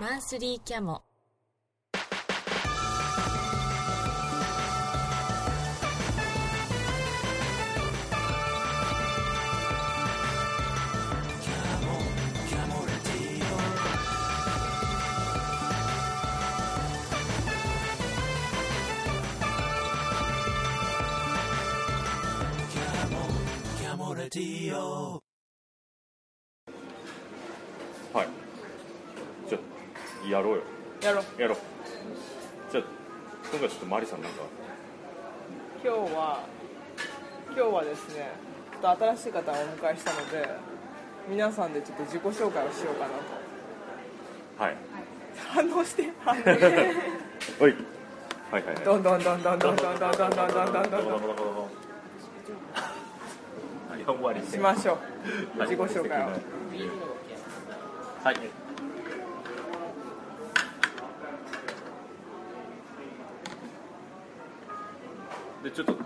[0.00, 1.02] マンスリーキャモ
[33.90, 34.42] マリさんなんか。
[35.82, 36.44] 今日は
[37.46, 38.30] 今日はですね
[38.70, 40.48] ちょっと新しい方をお迎えしたので
[41.28, 43.14] 皆さんでちょっと自己紹介をしようかな
[44.56, 44.62] と。
[44.62, 44.76] はい。
[45.36, 46.94] 反応して反応して。
[47.58, 47.74] おい。
[48.52, 48.84] はいはいはい。
[48.84, 51.80] どんどんどんどんどんどんどんどんどんどんどんどんどんどん
[54.06, 54.98] 4割しましょ
[55.56, 56.26] う自己紹介を
[58.22, 58.69] はい
[65.62, 65.98] でちょっとで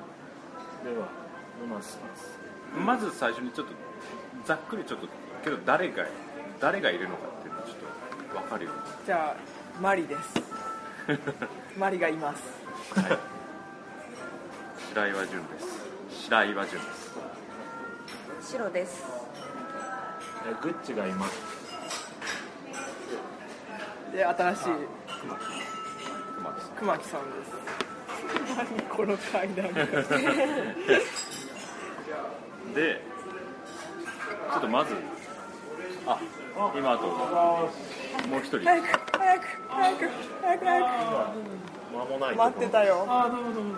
[0.99, 1.09] は
[1.63, 2.39] 飲ませます。
[2.77, 3.73] まず最初にちょっと
[4.45, 5.09] ざっくりちょっと
[5.43, 6.05] けど誰が
[6.61, 7.77] 誰がいるのかっていうのをちょっ
[8.33, 9.07] と分かるように。
[9.07, 10.35] じゃあマリです。
[11.79, 12.43] マリがいます。
[14.89, 15.67] 白岩純です。
[16.11, 17.15] 白岩純です。
[18.53, 19.05] 白です。
[20.47, 21.65] えグッチがいます。
[24.15, 24.63] で新しい
[26.79, 27.94] 熊木さんです
[28.57, 29.73] 何この階段。
[32.75, 33.01] で
[34.53, 34.95] ちょっとまず
[36.07, 36.19] あ
[36.77, 37.07] 今あと
[38.29, 38.59] もう一人。
[38.61, 38.87] 早く
[39.19, 40.09] 早く早く
[40.43, 40.81] 早く早
[41.93, 43.75] 間もないく待ってたよあどうもどうも。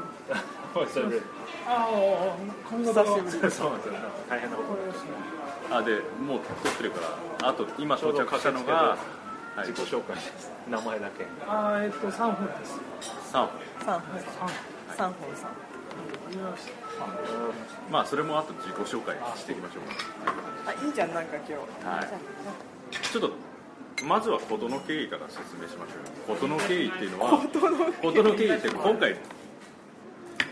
[0.75, 1.23] お久しぶり
[1.67, 2.37] ああ
[2.71, 3.95] 髪型久しぶりそうなんですよ
[4.29, 7.01] 大変なことあでもう撮ってるか
[7.41, 7.49] ら。
[7.49, 8.99] あと今到着したのが、はい、
[9.59, 10.53] 自己紹介です。
[10.71, 11.27] 名前だけ。
[11.47, 12.79] あーえっと3分です。
[13.33, 13.49] 3
[13.85, 14.21] 三本。
[14.97, 15.37] 三本。
[15.37, 15.53] さん。
[17.91, 19.83] まあそれもあと自己紹介していきましょう
[20.67, 21.53] あいいじゃんなんか今日。
[21.87, 22.09] はい。
[22.97, 23.33] ちょっと
[24.05, 27.39] まずは事の経緯から説明しましょう事の経緯っていうのは
[28.03, 28.57] 事の経緯。
[28.57, 29.17] って今回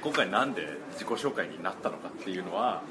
[0.02, 2.82] 今回なんで自己紹介になったのかっていうのは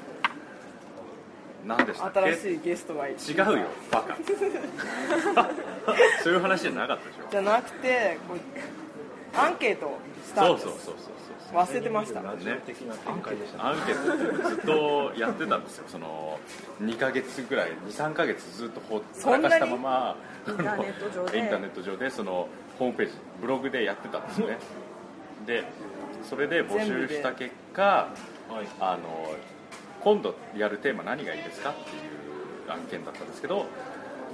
[1.66, 2.20] 何でしたっけ？
[2.20, 3.16] 新しいゲストがいる。
[3.18, 4.16] 違うよバカ。
[6.22, 7.20] そういう話じゃなかったでしょ。
[7.30, 8.38] じゃなくてこう
[9.38, 11.14] アンケートをしたんですそうそうそうそう。
[11.56, 12.20] 忘れてました。
[12.22, 13.64] ラジオ的な展開でしたね。
[13.64, 15.84] アンケートずっとやってたんですよ。
[15.88, 16.38] その
[16.82, 20.16] 2ヶ月ぐらい23ヶ月ずっとほったらかしたまま
[20.48, 21.38] インターネット上で。
[21.38, 22.48] インターネット上でその
[22.78, 24.58] ホームページブログでやってたんですね。
[25.46, 25.64] で
[26.28, 28.08] それで募集した結果
[28.80, 29.34] あの
[30.04, 31.82] 今度やるテーマ何がいいですかってい
[32.68, 33.66] う案件だったんですけど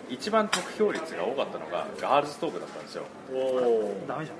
[0.08, 3.04] 一番得票率が多かったのがガールズトークだったんですよ。
[3.32, 4.38] おおダメじゃん。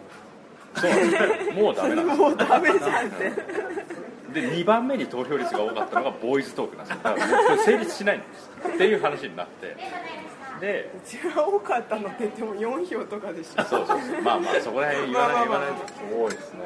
[0.75, 0.91] そう。
[0.91, 3.31] なんですもうダメなんですもうダメじゃんって。
[4.41, 7.01] で2番目に投票率が多かったのがボーイズトークなんですよ。
[7.05, 8.51] だからこれ成立しないんです。
[8.75, 9.77] っていう話になって。
[10.61, 14.23] で一番多かったのって言っても4票とかでしょそうそうそう。
[14.23, 15.69] まあまあそこら辺言わない言わない
[16.13, 16.61] 多いですね。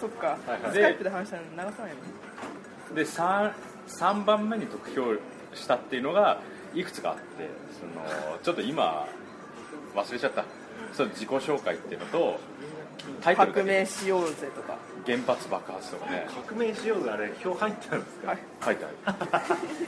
[0.00, 0.38] そっか、はい
[0.72, 2.94] スカイプで話したの流さないの。
[2.94, 3.52] で 3,
[3.88, 5.14] 3番目に得票
[5.54, 6.40] したっていうのが
[6.74, 7.22] いくつかあって
[7.78, 9.06] そのちょっと今
[9.94, 10.44] 忘れちゃった。
[10.92, 12.40] その自己紹介っていうのと
[13.20, 14.76] タイトルが革命しようぜとか。
[15.04, 16.26] 原発爆発とかね。
[16.48, 18.28] 革命しようがあれ票入ってるんですか？
[18.28, 18.38] はい。
[18.64, 19.18] 書いてある、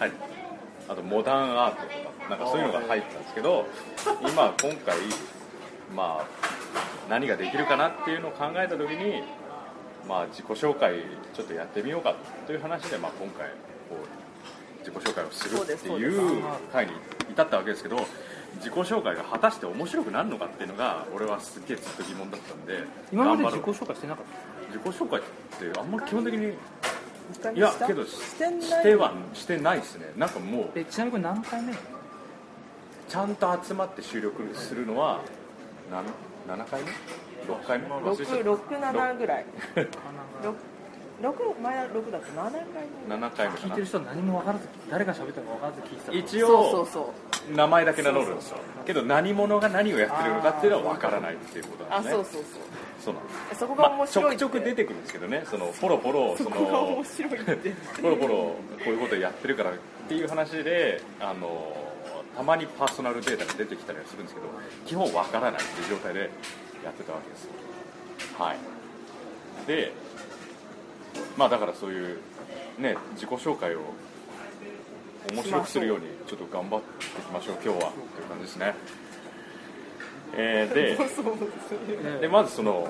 [0.01, 0.13] はい、
[0.89, 3.67] あとモダンアートとかなんかそういうのが入ってたんですけど
[4.29, 4.97] 今今回
[5.95, 6.27] まあ
[7.09, 9.23] 何ができるかなっていうのを考えた時に
[10.09, 10.97] まあ自己紹介
[11.33, 12.17] ちょっとやってみようか
[12.47, 13.49] という話で、まあ、今回
[14.85, 16.93] 自己紹介をするっていう回に
[17.31, 18.07] 至ったわけですけど
[18.57, 24.25] 自己紹介が果たして面白くなるのかっていうのが俺はすっげえずっと疑問だったんで今まで自己紹介してなかっ
[24.69, 26.55] 自己紹介ってあんま基本的に
[27.55, 28.63] いやけどしてない？
[28.63, 30.13] してはしてないですね。
[30.17, 31.73] なんかもうちなみにこれ何回目？
[33.09, 35.23] ちゃんと集まって収録するのは
[35.91, 36.05] 何
[36.59, 36.91] 7回目
[37.55, 37.87] ?6 回目？
[37.87, 39.47] 忘れちゃった667ぐらい
[41.23, 42.63] 6前は6だと7回
[43.09, 46.19] 目7回目聞いてる人は何も分からず誰が喋ったか分からず聞いてたの。
[46.19, 47.15] 一そうそ応うそ
[47.51, 47.55] う。
[47.55, 48.59] 名前だけ名乗るんですよ。
[48.85, 52.25] けど何者が何をやってるのかっていうのは分からないっていうことなあんですね。
[52.25, 52.85] そうそうそう。
[53.05, 53.61] そうなんです。
[53.61, 58.57] そこがまあち面白いって、ょくちょく出てくるんですけどねそのポロポロそそこが面の白いってポロポロこ
[58.87, 59.75] ういうことやってるからっ
[60.09, 61.77] ていう話であの
[62.37, 64.47] たまにパーソナルデータが出てきたりはするんですけど
[64.87, 66.21] 基本わからないっていう状態で
[66.83, 67.49] やってたわけです
[68.39, 68.59] はい。
[69.67, 69.93] で
[71.37, 72.19] まあだからそういう
[72.79, 73.81] ね自己紹介を
[75.33, 77.91] 面白くするようにちょっと頑張っていきましょう今日はという
[78.29, 78.75] 感じですね。
[80.37, 82.89] えーででまずその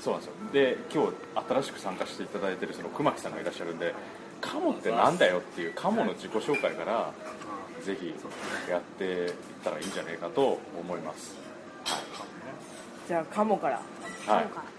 [0.00, 0.34] そうなんですよ。
[0.52, 1.12] で今日
[1.48, 3.94] 新しく参加していただいてるその熊木さんがいらっしゃるんで
[4.40, 7.12] カモってなんだよっていうカモの自己紹介から
[7.84, 8.14] ぜひ
[8.70, 9.32] やっていっ
[9.64, 11.36] たらいいんじゃないかと思います。
[13.08, 13.80] じゃあカモから。
[14.26, 14.71] はい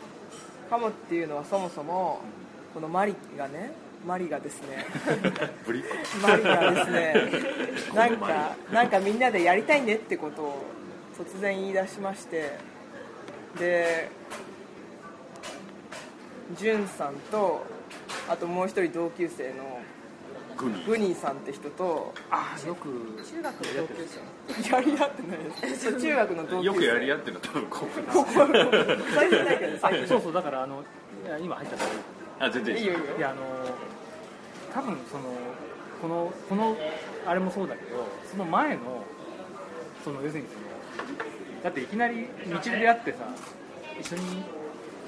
[0.70, 2.22] カモっていうのはそもそも
[2.74, 3.72] このマリがね
[4.06, 4.86] マリがですね
[6.22, 7.16] マリがですね
[7.96, 10.66] なんかなんかみんなでやりたいねってことを
[11.18, 12.58] 突然言い出しまして
[13.58, 14.10] で
[16.58, 17.66] ジュンさんと
[18.28, 19.80] あともう一人同級生の
[20.58, 22.90] グニグニーさんって人とああよく
[23.24, 24.72] 中学の同級生。
[24.72, 26.00] やり合ってないです。
[26.00, 26.64] 中学の同級生。
[26.64, 28.32] よくやり合ってるのは多分ここここ
[29.14, 30.08] 最近ないけど最近。
[30.08, 30.84] そうそうだからあの
[31.26, 31.80] いや今入っちゃっ
[32.40, 32.46] た。
[32.46, 32.86] あ全然いい。
[32.86, 33.18] よいいよ。
[33.18, 33.42] いやあの
[34.74, 35.24] 多分その
[36.02, 36.78] このこの
[37.26, 39.04] あれもそうだけどその前の
[40.04, 40.66] その要するにその
[41.64, 43.20] だっていきなり道で出会ってさ
[44.00, 44.44] 一緒に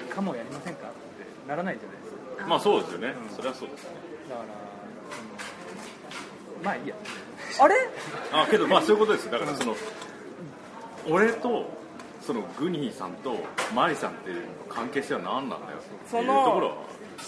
[0.08, 0.96] カモやりませんかって
[1.48, 2.12] ならないじゃないです
[2.42, 2.46] か。
[2.46, 3.14] まあそうですよね。
[3.28, 3.90] うんそれはそうですね。
[4.30, 4.48] だから
[6.62, 6.94] まあいいや。
[7.60, 7.74] あれ？
[8.32, 9.74] あけどまあそういうことですだからその
[11.08, 11.70] 俺と
[12.20, 13.36] そのグニーさんと
[13.74, 15.78] マリさんっていう関係性は何なんだよ
[16.10, 16.76] そいうところのは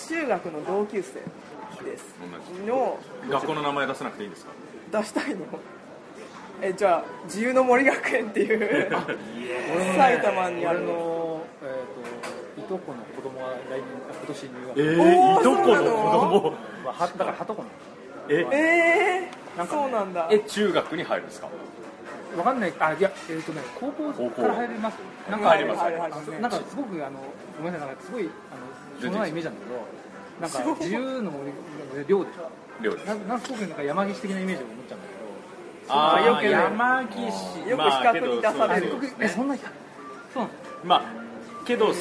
[0.08, 1.20] 中学の同級生
[1.84, 2.14] です。
[2.20, 4.52] 同のじ学校の名前出さなくていいんですか？
[5.00, 5.46] 出したいの。
[6.60, 8.90] えじゃあ自由の森学園っていう
[9.96, 16.54] 埼玉にある俺の、えー、といとこの子供は来年今年入学、えおーー、いとこの子供？
[16.88, 17.68] まあ、はだからはとこの？
[18.30, 18.46] え？
[18.50, 20.28] えー、なんかそうなんだ。
[20.32, 21.48] え中学に入るんですか？
[22.36, 22.72] わかんない。
[22.78, 24.98] あいやえっ、とね高校から入ります。
[25.30, 27.20] なんか入りますなんかすごくあの
[27.58, 31.52] ごめんなさいなんかすごいあのしょうもないイメージなんだけどなんか自由の森
[32.06, 32.50] 寮でしょ
[32.80, 33.00] 寮で。
[33.00, 35.94] すななんかすごくなんか山岸的なイメージを持っちゃうんだけど。
[35.94, 37.20] あーよく山岸。
[37.68, 38.94] よく比較に出される。
[39.18, 39.60] まそんなそ
[40.40, 40.50] うなの？
[40.84, 41.02] まあ
[41.66, 41.92] けど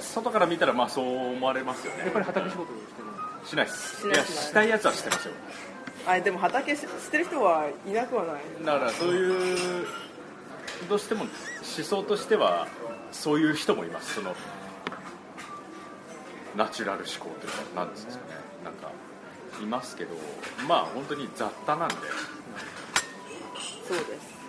[0.00, 2.04] 外から見たらまあそう思われますよね。
[2.04, 3.06] やっぱり畑仕事をしてる。
[3.06, 3.09] の
[3.50, 4.06] しないです。
[4.06, 5.34] いいやしたいやつはしてますよ
[6.06, 8.64] あでも畑ししてる人はいなくはない。
[8.64, 9.86] だからそういう
[10.88, 11.30] どうしても思
[11.84, 12.68] 想としては
[13.12, 14.14] そういう人もいます。
[14.14, 14.34] その
[16.56, 18.20] ナチュラル思考というかなんですかね。
[18.64, 18.90] なんか
[19.60, 20.14] いますけど
[20.68, 21.94] まあ本当に雑多なんで、
[23.86, 24.40] そうです。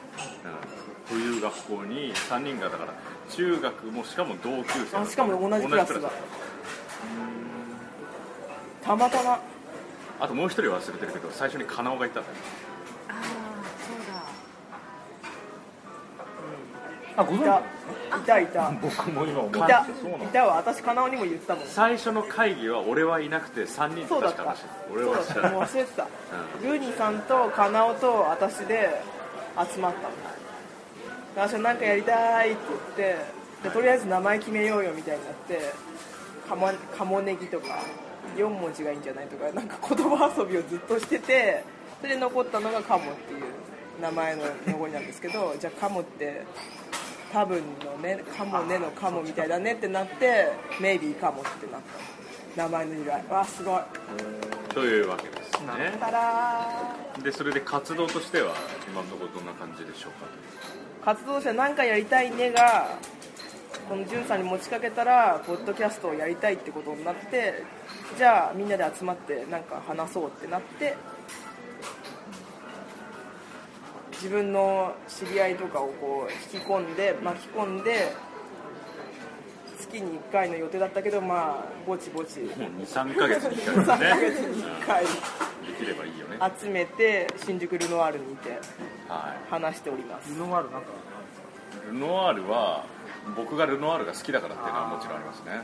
[1.11, 2.93] うん、という学校に3人がだから
[3.29, 6.11] 中学もしかも同級生あしかも同じクラスが
[8.83, 9.39] たまたま。
[10.19, 12.35] あともう一人忘れてるけど最初にカナオがいたんだよ。
[13.09, 13.13] あ
[17.17, 17.45] ああごいた。
[17.45, 17.61] 存
[18.19, 18.71] 知いたいた。
[18.81, 19.65] 僕も今思いた。
[19.65, 21.65] いたわ私カナオにも言ったもん。
[21.65, 25.57] 最初の会議は俺はいなくて3人そうだった確か話してた俺そうだっは知らないた。
[25.57, 26.07] もう忘れてた。
[26.61, 29.01] グーニーさんとカナオと私で
[29.73, 30.13] 集まったの。
[31.35, 33.25] 私は何かやりたいって言って
[33.63, 35.73] でとりあえず名前決めようよみたいになって
[36.47, 37.79] カモカモネギとか
[38.35, 41.63] 4文字がいいんじゃないとかなんか言葉遊びをずっとしてて
[42.01, 43.43] それで残ったのがカモっていう
[44.01, 46.43] 名前の残りなんですけどじゃあカモって
[47.31, 52.61] 多分のねカモねのカモみたいだねってなってメイビーカモってなった。
[52.63, 53.23] 名前の由来。
[53.29, 53.81] わあすごい。
[54.73, 55.97] というわけですね。
[57.23, 58.53] でそれで活動としては
[58.89, 60.11] 今のところどんな感じでしょう
[61.05, 61.13] か？
[61.13, 62.97] 活動者何かやりたいねが
[63.87, 67.63] このじゅんさんに持ちかけたらポッドキャストをやりたいってことになって
[68.17, 70.95] じゃあみんなで集まってなんか話そうってなって
[74.13, 78.13] 自分の知り合いとかをこう引き込んで巻き込んで
[79.79, 82.39] 月に1回の予定だったけどまあぼちぼち。
[82.41, 82.49] もう
[82.83, 85.03] 23ヶ月に1 3回ヶですね月に1回。
[85.03, 85.09] で
[85.79, 86.37] きればいいよね。
[86.59, 88.59] 集めて新宿ルノワールにいて
[89.09, 90.29] は話しております。
[90.29, 92.85] ルノワールなんかいルノワールは
[93.35, 95.61] 僕がルノワールが好きだからっていうのはもちろんありますね。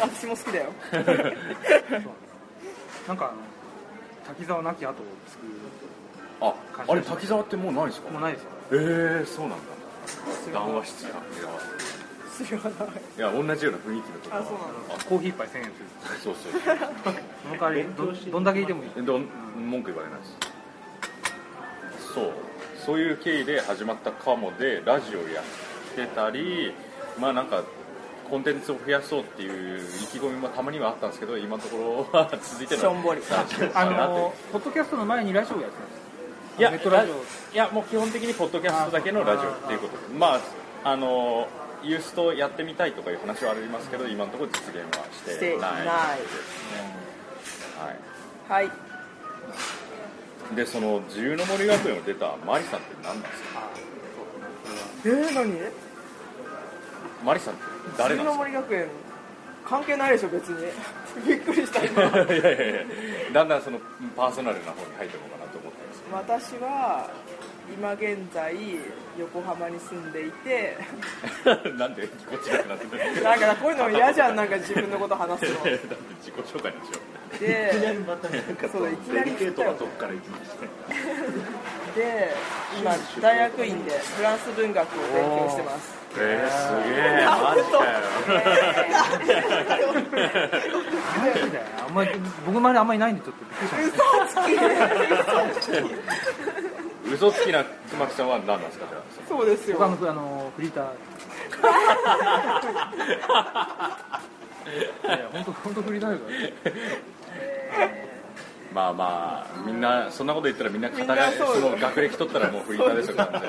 [0.00, 0.70] 私も好きだよ。
[3.06, 3.34] なんかあの
[4.26, 4.94] 滝沢なき後を
[5.28, 5.52] 作る
[6.40, 6.54] あ
[6.88, 8.10] あれ滝沢ってもうないですか？
[8.10, 8.48] もうないですよ。
[8.72, 9.64] ええー、そうなんだ。
[10.52, 11.58] 談話室滝沢
[12.36, 12.94] 知らない。
[13.16, 15.04] いや同じような雰囲気のとこあそうなんだ。
[15.04, 15.74] コーヒー一杯1000円する
[16.22, 16.58] そうそうそ
[17.50, 18.90] の代わりどどんだけいてもいい。
[18.96, 19.26] えどん
[19.70, 20.36] 文句言われないです。
[22.14, 22.32] そう。
[22.84, 25.44] そういう経緯で始まったかもでラジオやっ
[25.96, 26.72] てたり
[27.18, 27.64] まあなんか
[28.30, 33.22] コンテンツを増やそうっていう意気込みもたまにはあったんですけど今のところは続いてるしょんぼり。
[33.74, 35.76] あのポッドキャストの前にラジオやって
[36.56, 37.14] たいやネットラジオ。
[37.14, 39.96] いやもう基本的にポッドキャストだけのラジオっていうこと。
[39.96, 40.36] でま
[40.84, 41.48] ああの
[41.82, 45.76] ユーストやってみたいとかいう話はありますけど今のところ実現はししててない。
[45.76, 45.88] ですね
[48.48, 48.64] はい。
[48.66, 48.72] はい。
[50.56, 53.70] でその自由の森学園を出たマリさんって何なんですか？
[55.04, 55.85] えー、何？
[57.24, 57.62] マリさんって
[57.98, 58.86] 誰なん鶴の森学園
[59.64, 60.66] 関係ないでしょ別に。
[61.26, 62.82] びっくりした いやいやいや。
[63.32, 63.80] だんだんその
[64.16, 66.52] パーソナルな方に入っていこうかなと思ったんです。
[66.52, 67.10] 私は
[67.74, 68.54] 今現在
[69.18, 70.76] 横浜に住んでいて。
[71.76, 75.54] なんでぎこちなくなってるなんかこういうの嫌じゃんなんか自分のこと話すの。
[75.54, 75.70] だって
[76.20, 77.00] 自己紹介にしよ
[77.40, 80.68] でいきなりまたなんかそうだいきなりデリケートなとこから行きましたね
[81.96, 82.32] で
[82.78, 85.94] 今大学院でフランス文学を勉強してます。
[86.05, 87.90] うえー、すげえマジかよ
[91.86, 92.10] あんまり
[92.46, 93.44] 僕周りあんまりいないんでちょっと。
[93.44, 93.80] びっくりしま
[95.60, 95.72] した
[97.12, 99.76] 嘘つきな熊木さんは何なんですかじゃそうですよ。
[99.78, 100.84] 僕あのあのフリーター。
[105.06, 106.24] いや本当本当フリーターだか
[108.76, 113.46] まあまあみんなそんなこと言ったらみんな肩がなその学歴取ったらもうフリーターですよ完全に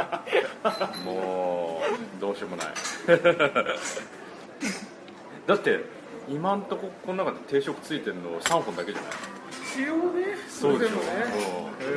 [1.06, 1.82] も
[2.18, 2.68] うどうしようもない。
[5.46, 5.84] だって
[6.30, 9.12] 今んとここの中で定食ついてるの3本だけじゃない？
[9.80, 11.10] 塩ねそうでしょもね。
[11.10, 11.16] も
[11.68, 11.88] う塩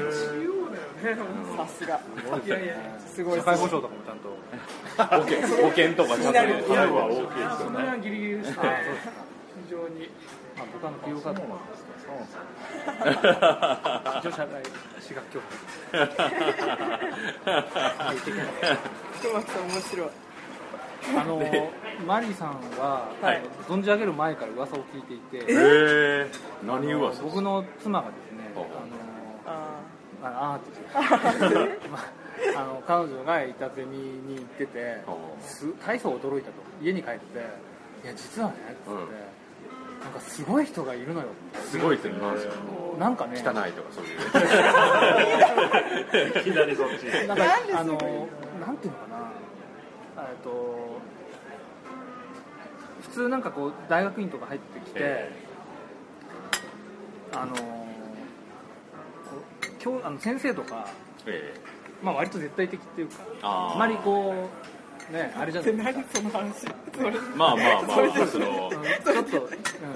[1.07, 1.17] だよ。
[1.17, 1.23] ね。
[1.57, 2.01] さすが。
[2.45, 2.75] いやいや
[3.07, 3.39] すごい。
[3.39, 4.31] 社会保障とかもちゃんと。
[4.99, 7.55] 保険保険とかちゃんと気になるね今は OK ですよね。
[7.59, 8.57] その辺はギリギリですね。
[9.69, 10.11] 非常に
[10.61, 11.43] まあ、僕はの美容カード
[14.21, 14.63] 一応社会
[15.01, 15.49] 私学協会
[19.23, 20.09] 熊木さん面白い
[21.17, 21.41] あの
[22.07, 26.27] マリーさんは、はい存じ上げる前から噂を聞いていてへえ
[26.67, 28.67] 何噂僕の妻がですねあの
[29.47, 29.81] あ
[30.23, 30.69] ああーって、
[32.55, 35.03] あ、あの彼女がいたゼミに行ってて
[35.41, 37.39] す大層驚いたと家に帰って
[38.05, 39.30] 「いや実はね」って言って、うん
[40.03, 41.27] なんかすごい人がいるのよ。
[41.71, 42.55] すごいってなんですか？
[42.99, 43.35] なんかね。
[43.37, 43.55] 汚いとか
[43.93, 44.21] そういう。
[46.41, 47.05] いきなりそっち。
[47.27, 47.45] なんか
[47.77, 48.29] あの
[48.61, 49.31] なんていうのかな。
[50.29, 51.01] えっと
[53.03, 55.33] 普通なんかこう大学院とか入ってきて、え
[57.35, 57.63] あのこ
[59.63, 60.87] う教あの先生とか、
[61.27, 61.55] え
[62.03, 64.35] まあ、割と絶対的っていうかあまりこう
[65.11, 66.61] ねあれじゃってない何その話。
[66.61, 66.67] そ
[67.03, 67.11] れ。
[67.37, 69.51] まあまあまあそのうんちょっと、うん、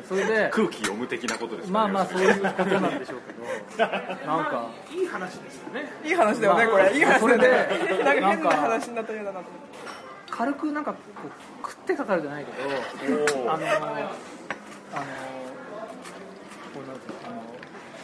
[0.09, 0.50] それで。
[0.50, 3.87] 空気読む的なことですかまあまあそういうことなんでしょうけど。
[4.26, 4.71] なんか。
[4.92, 5.92] いい話ですよね。
[6.04, 7.49] いい話だよねまあこれいい話それで
[8.02, 9.64] なんか変な話になったら嫌だなと思って。
[10.30, 10.99] 軽くなんかこ
[11.62, 12.50] う食ってかかるじゃないけ
[13.09, 13.97] どあのあの
[16.75, 17.42] こうなんていうのあの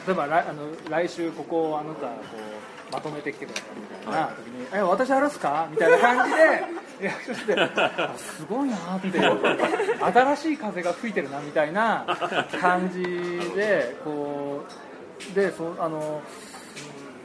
[0.07, 4.27] 例えば来あの来週ここをあなたこうまとめてきてくださいみたいな。
[4.29, 6.65] 時に「え私あるっすか?」みたいな感じで
[7.01, 12.05] リアクションしてあすごいなーって新しい風が吹いてるなみたいな
[12.61, 13.03] 感じ
[13.55, 14.65] でこ
[15.33, 16.21] うでそあの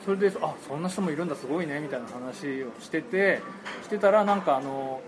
[0.06, 3.42] それであそんな人もいるんだすごいねみたいな話をしてて
[3.84, 5.02] してたらなんかあの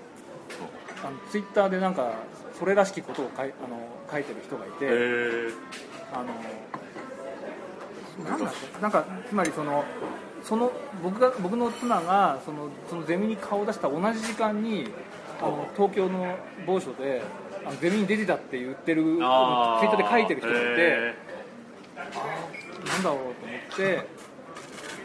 [1.04, 2.12] あのツイッターでなんか
[2.58, 4.88] それらしきことを書いあの書いてる人がいて、
[6.12, 6.34] あの
[8.28, 9.84] なんだなんかつまりその
[10.48, 10.72] その
[11.04, 14.88] 僕が僕の妻がそのそのゼミに顔を出した同じ時間に
[15.42, 17.22] あの東京の某所で
[17.66, 21.16] あのゼミに出てたって言ってるツイッあターで書いてる人がいてへ
[22.88, 23.36] なんだろうと思っ
[23.76, 24.08] て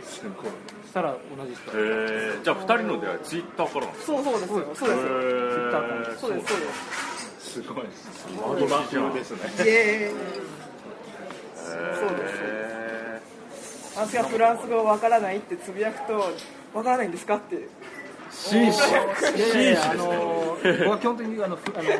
[0.05, 0.53] すごい。
[0.83, 1.71] そしたら同じ人。
[1.73, 4.13] へえじゃあ二人の出会いツイッターからなんですか？
[4.13, 4.57] そうそうですよ。
[4.75, 5.01] そうです。
[5.01, 5.51] よへー。
[5.55, 6.47] Twitter アカウントそうです。
[6.47, 7.53] そうです。
[7.53, 7.85] すごい。
[8.41, 9.63] ワードですねそうです。
[9.69, 10.13] へ
[13.95, 16.19] 私がフランス語わからないってつぶやくと
[16.75, 17.57] わからないんですかって。
[17.57, 17.69] ー
[18.31, 18.89] 紳士紳
[19.21, 21.91] 士ですねの僕は基本的にあのフあの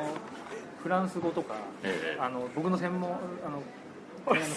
[0.83, 2.21] フランス語とか、ええ。
[2.21, 3.15] あの僕の専門あ
[3.51, 3.63] の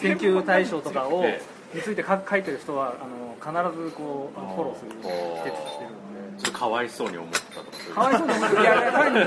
[0.02, 1.42] 研究対象とかをえ
[1.74, 6.06] について書書いてる人はあの必ずこうフォローするおー手してるんで。
[6.38, 9.20] ちょっとかわいそうに思ったとかかわいそうに思っていや単に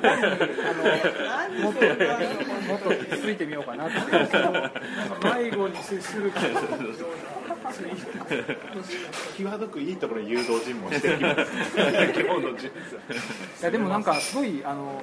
[0.00, 0.26] 単に
[0.60, 0.68] あ
[1.48, 1.80] のもっと
[2.66, 3.94] もっとついてみようかなって
[5.28, 6.48] 迷子に接するから
[9.36, 12.72] 際どくいいところに誘導尋問してる今日のジュい
[13.62, 15.02] やでもなんかすごいあの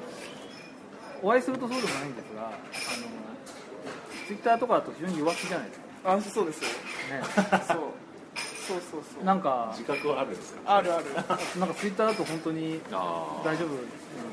[1.24, 2.58] お会いするとそうでもないんですがあの
[4.28, 7.22] ツイッターとかだと非常に弱気じゃないですかあそうですよね。
[7.68, 7.78] そう。
[8.68, 9.24] そうそうそう。
[9.24, 10.78] なんか自覚はあるんですか？
[10.78, 11.06] あるある。
[11.60, 13.80] なんかツイッターだと本当にあ大丈夫なの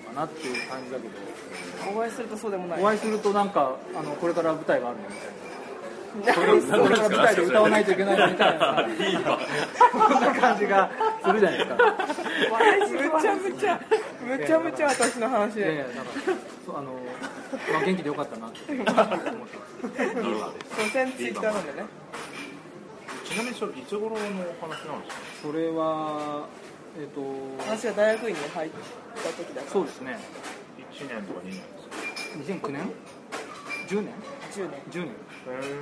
[0.08, 1.14] かなっていう感じだけど。
[1.96, 2.82] お会いするとそうでもない。
[2.82, 5.32] お会いするとなんかあのこれから舞台があるのみたいな
[6.22, 8.88] 何それこれから舞台で歌わないといけないのみたいな
[9.90, 10.90] そんな感じが
[11.24, 11.76] するじゃないですか
[13.14, 13.80] むちゃむちゃ
[14.24, 15.84] むちゃむちゃ私の話で
[16.68, 16.82] あの、
[17.72, 19.24] まあ、元気でよかったなって思ってます。
[20.76, 21.84] 所詮ツイッターなんでね
[23.24, 26.46] ちなみにそれいつ頃のお話なんですかそれは
[26.96, 27.20] えっ、と
[27.58, 28.70] 私が大学院に入っ
[29.16, 29.72] た時だから。
[29.72, 30.18] そうですね。
[30.92, 32.46] 1年とか2年です。
[32.46, 32.92] か2009年
[33.88, 34.14] ？10年？
[34.54, 34.80] 10年。
[34.90, 35.14] 10年。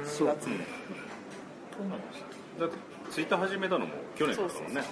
[0.05, 0.25] 4月そう。
[0.25, 2.25] なんです
[2.59, 2.77] だって
[3.11, 4.81] ツイッター始めたのも去年だったもんね。
[4.81, 4.85] は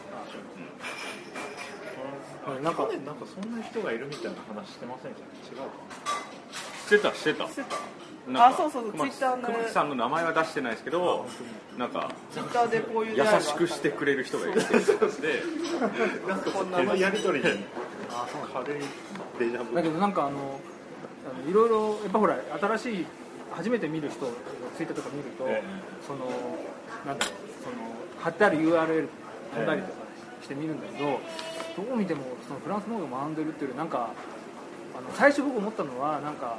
[2.59, 5.75] いなんか去年なんかそんな人がいるみたいな話してませんでした違うか。
[6.87, 7.47] してたしてた。
[7.49, 7.77] してた。
[8.47, 9.43] あそうそうそう熊木 Twitter の。
[9.43, 11.27] 熊木さんの名前は出してないですけど
[11.79, 14.59] なんかツイッターでこういう優しくしてくれる人がいる。
[14.59, 15.43] って言ってたんで
[16.29, 17.65] なんかこんなやり取りに。
[18.53, 18.81] 軽い。
[19.39, 19.75] デジャブ。
[19.75, 20.61] だけどなんかあの
[21.49, 23.07] いろいろやっぱほら新しい
[23.53, 24.27] 初めて見る人
[24.77, 25.63] ツイッターとか見ると、え
[26.07, 26.27] その
[27.07, 27.77] なんだろうその
[28.21, 29.09] 貼ってある URL
[29.55, 29.95] 飛んだりとか
[30.43, 31.21] して見るんだけど、
[31.77, 34.11] どう見てもそのフランスの方が学んでるっていうよりなんか
[34.97, 36.59] あの最初僕思ったのはなんか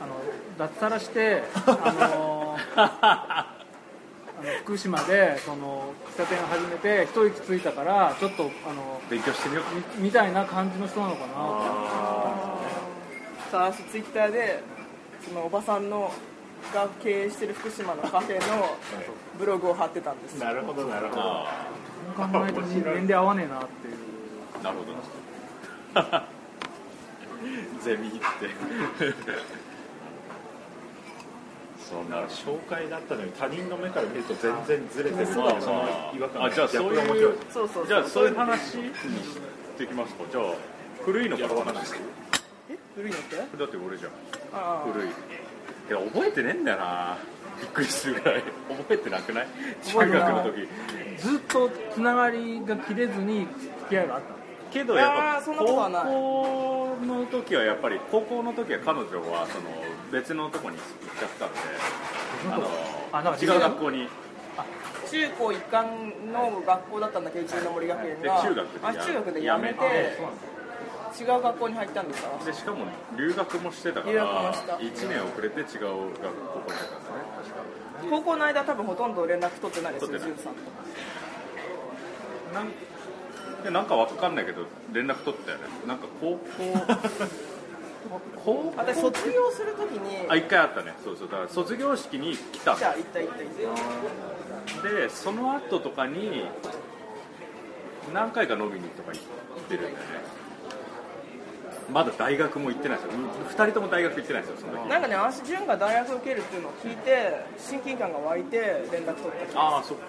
[0.00, 0.14] あの
[0.58, 9.98] 脱サラしてあの あの福島でその喫茶店を始めて一息ついたからちょっとあの勉強してみよう。
[9.98, 11.36] みみたいな感じの人なのかなって。
[13.50, 14.62] さあ私ツイッターで
[15.26, 16.12] そのおばさんの
[16.72, 18.76] が経営してる福島のカフェの
[19.38, 20.38] ブログを貼ってたんです。
[20.38, 21.22] なるほどなるほど。
[21.22, 21.74] あ
[22.16, 23.90] 考えて年齢合わねえなってい。
[23.90, 23.94] う
[24.60, 26.36] あなるほど。
[27.84, 28.18] ゼミって。
[31.78, 37.86] そんな紹介だったのに他人の目から見ると全然ずれてるっていうのそうは違和感あじゃあそういうそうそうそう。
[37.86, 39.00] じゃあそういう話にし
[39.78, 40.24] てきますか。
[40.30, 40.44] じゃあ
[41.04, 41.98] 古いのから話して。
[41.98, 42.25] え
[42.96, 43.36] 古いのって？
[43.36, 44.10] だって俺じゃん。
[44.54, 44.86] ああ。
[44.90, 45.08] 古い。
[45.08, 45.10] い
[45.90, 47.18] や覚えてねえんだよな。
[47.60, 48.42] びっくりするぐらい。
[48.42, 49.46] 覚えてなくない？
[49.84, 50.66] 中学の時。
[51.18, 53.46] ずっとつながりが切れずに
[53.80, 54.34] 付き合いがあった
[54.72, 59.70] けどやっぱ高校の時はやっぱり高校の時は彼女はその
[60.10, 60.86] 別のとこに行っ
[61.18, 61.52] ちゃったん
[63.38, 64.08] で違う学校に。
[65.08, 65.86] 中高一貫
[66.32, 68.54] の学校だったんだけど中の森学園がで中
[69.14, 70.18] 学でやめてて
[71.18, 72.28] 違う学校に入ったんですか？
[72.38, 74.74] らでしかも留学もしてたか留学もらした。
[74.76, 77.56] 1年遅れて違う学校に入ったんですよね確か。
[78.10, 80.36] 高校の間多分ほとんど連絡取ってないですよ取ってない。
[80.36, 80.60] ジュンさんと。
[82.54, 82.68] なん
[83.64, 85.64] でなんかわかんないけど連絡取ったよね。
[85.86, 86.40] なんか高校
[88.44, 90.94] 高校私卒業するときにあ一回あったね。
[91.02, 91.28] そうそう。
[91.28, 92.76] だから卒業式に来た。
[92.76, 94.88] じゃあ行った行った行った。
[94.88, 96.46] でその後とかに
[98.14, 99.22] 何回か飲みにとか行っ
[99.64, 100.00] てるんだよね
[101.92, 103.12] まだ大学も行ってないですよ。
[103.50, 104.88] 2人とも大学行ってないですよその時。
[104.88, 108.58] なんかね私潤が大学受けるっていうのを聞いて親近感が湧いて
[108.90, 110.04] 連絡取ったああそっか。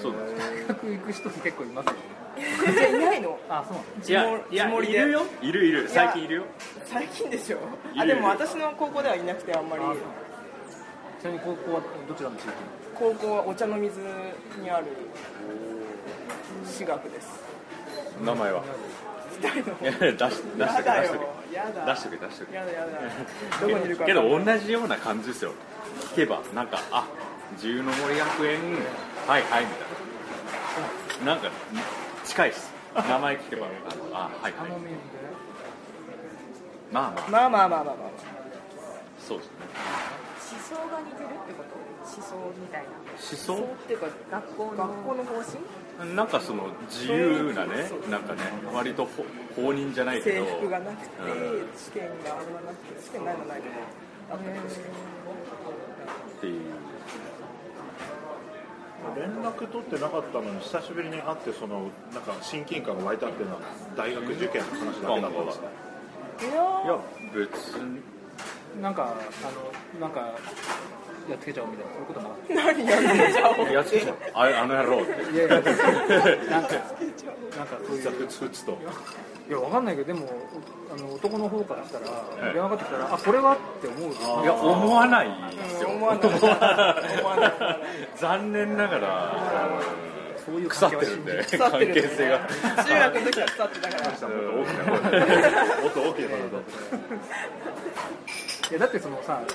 [0.00, 0.18] そうだ。
[0.38, 1.98] 大学行く人って結構いますよね。
[2.72, 3.38] じゃあいないの？
[3.50, 3.78] あそう
[4.10, 4.12] い
[4.54, 4.98] や地盛りで。
[5.00, 5.22] いるよ。
[5.42, 5.88] いるいる。
[5.88, 6.42] 最近いるよ。
[6.84, 7.58] 最近でしょ？
[7.94, 9.82] いるあでも私の高校ではいなくてあんまり。
[11.20, 12.52] ちなみに高校はどちらの地域？
[12.94, 13.98] 高校はお茶の水
[14.62, 14.86] にある
[16.64, 17.42] 私学です。
[18.24, 18.62] 名前は？
[19.40, 21.26] 二人のいや出し出しとけ出しとけ
[21.86, 22.92] 出しとけ出しとけやだやだ
[23.60, 25.52] どこにいるかけど同じような感じですよ
[26.12, 27.06] 聞けばなんかあ
[27.52, 28.58] 自由の森学園。
[29.26, 31.32] はいはいみたいな。
[31.34, 31.50] なんか
[32.24, 32.70] 近いっす。
[32.94, 34.70] 名前聞けばあのあはいはい
[36.92, 37.30] まあまあ。
[37.30, 37.94] まあまあまあまあまあ
[39.18, 39.52] そうですね。
[40.52, 41.76] 思想が似てるってこと。
[42.04, 42.88] 思想みたいな。
[43.08, 45.58] 思想っていうか学校の学校の方針？
[46.14, 48.40] なんかその自由なねなんかね
[48.72, 49.24] 割とほ
[49.60, 53.74] 放任じゃないけ制ど服がなくてうん試験があれはなくて試験ないのないけど
[54.30, 56.60] あったけど試験っていう。
[59.16, 63.60] 連絡取ってなかったのに久しぶりに会ってそのなんか親近感が湧いたっていうのは
[63.96, 65.66] 大学受験の話だけだったんですか？
[66.42, 66.54] いやい
[66.86, 66.98] や
[67.34, 68.00] 別に
[68.80, 69.06] なんかあ
[69.96, 70.20] のなんか
[71.28, 74.16] やっつけちゃおうみたいなそういうことなかっー何や ってんじゃんやつけちゃう。
[74.34, 75.02] あれあの野郎。
[75.02, 76.72] ってたいやいやなんかなんか
[77.86, 78.10] そういう。
[78.10, 78.78] ふつふつと。
[79.48, 83.54] いやわかんないけどでもおあの男の方からしたらい電話かかってきたらあこれは？
[83.54, 85.88] って思ういや思わないですよ。
[85.88, 87.78] うん思わない。
[88.16, 89.34] 残念ながら
[90.44, 92.40] そういう腐ってるんで関係性が。
[92.84, 94.10] 中学の時は腐ってたから。
[94.10, 95.26] もっと大きな声で。
[95.82, 96.44] もっと大きな声で
[98.70, 99.46] いやだってそのさあの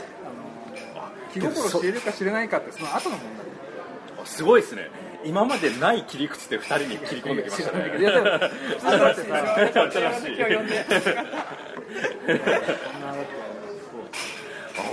[1.32, 4.26] 気心知れるか知れないかってその後の問題。
[4.26, 4.90] すごいですね。
[5.26, 8.00] 今までない切り口で2人に切り込んできましたね。
[8.00, 11.22] いやでも新しい新しい今日呼んでそんな
[13.14, 13.44] だって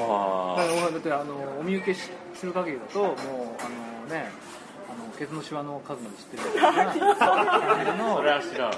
[0.03, 3.69] あだってあのお見受けしする限りだともうあ
[4.09, 4.31] のね
[5.21, 6.43] ケツのシワの数まで知ってる？
[6.45, 8.73] それは知らん。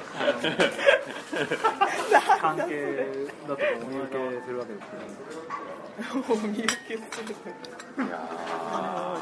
[2.41, 3.07] 関係
[3.47, 4.97] だとお見受けするわけですけ
[6.03, 6.35] ど。
[6.35, 7.31] お見受けする
[8.05, 8.19] いや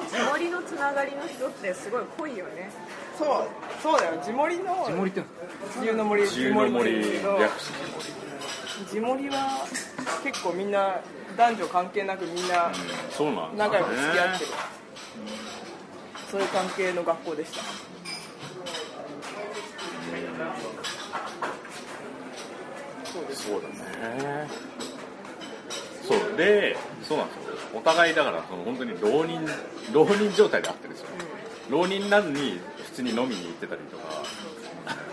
[0.08, 2.70] 地森のつながりの人ってすごい濃いよね。
[3.18, 3.28] そう
[3.82, 4.22] そうだよ。
[4.24, 5.22] 地森の地森って
[5.76, 6.80] 自由の森自由の
[8.90, 9.66] 地森は
[10.24, 10.98] 結構みんな
[11.36, 12.72] 男女関係なくみんな
[13.10, 14.50] そうなんだ仲良く付き合ってる、
[16.30, 17.62] そういう関係の学校でした。
[23.34, 24.48] そうだね。
[26.06, 27.42] そうでそうなんですよ。
[27.74, 29.40] お互いだからその本当に浪人
[29.92, 31.08] 浪人状態で会ってるんですよ、
[31.70, 34.22] 浪人なのに普通に飲みに行ってたりとか。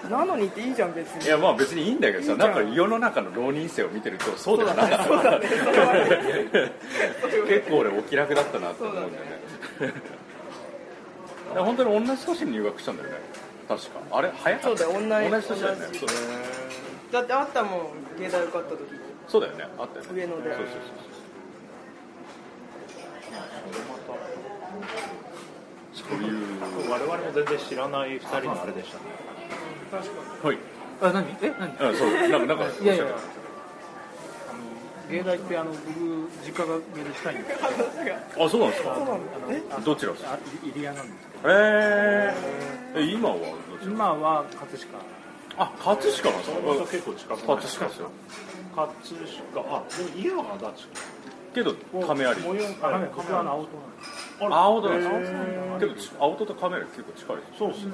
[0.09, 1.25] なのにっていいじゃん別に。
[1.25, 5.39] いやまあ別にいいんだけどさなんんか世の中の浪人生を見てるとそうではなかった
[7.47, 8.95] 結構俺お気楽だったなって思うん。
[8.95, 9.56] だよね
[11.55, 13.15] 本当に同じ年に入学したんだよね。
[13.67, 13.99] 確か。
[14.11, 15.85] あれ早かったそうだよ同じ同じ年だよね。
[15.99, 16.09] そう
[17.11, 18.79] だってあったもん芸大受かった時。
[19.27, 19.67] そうだよね。
[19.77, 20.11] あったよね。
[20.13, 20.49] 上野で。
[20.55, 20.81] そうそうそう
[25.95, 26.07] そう。
[26.09, 26.35] そういう
[26.89, 29.03] 我々も全然知らない2人のあれでしたね。
[30.43, 30.57] はい。
[31.01, 31.35] あ何？
[31.41, 31.89] え何？
[31.89, 33.05] うんそうなんかなんかいやいや
[35.09, 35.79] 芸大ってあの僕
[36.45, 37.57] 実家が芸大近いんです
[38.03, 38.89] けどあそうなんですか？
[39.85, 40.33] どちらですか？
[40.33, 41.53] あ入谷なんですけど。
[41.53, 42.33] え
[43.11, 43.41] 今はど
[43.81, 44.99] ちら今は葛飾。
[45.59, 46.57] あ葛飾なんですか？
[46.91, 47.41] 結構近く。
[47.41, 48.11] 葛飾ですよ。
[48.75, 48.93] 葛
[49.53, 49.61] 飾。
[49.75, 50.43] あでも家は
[50.75, 51.01] 足立
[51.55, 51.73] けど
[52.05, 54.49] 亀有模様あ亀僕は青戸なんです。
[54.51, 54.99] 青戸なん
[55.79, 56.11] です。
[56.11, 57.93] けど青戸と亀有結構近いですそうですね。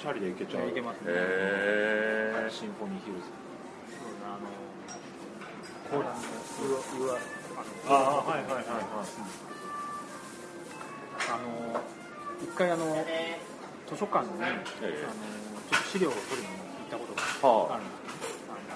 [0.00, 0.68] チャリで行けちゃう。
[0.68, 0.72] い。
[0.72, 3.26] けますねへシンフォニーヒルズ
[3.94, 4.50] そうだあの
[5.90, 6.14] 講談
[6.98, 7.18] の上上
[7.88, 9.44] ああはいはいはいはい。
[11.26, 11.80] あの
[12.42, 12.84] 一回あの
[13.88, 15.04] 図書館に、あのえ
[15.70, 16.54] ちょっと資料を取りに行
[16.86, 18.74] ったことがあるんですけど、あの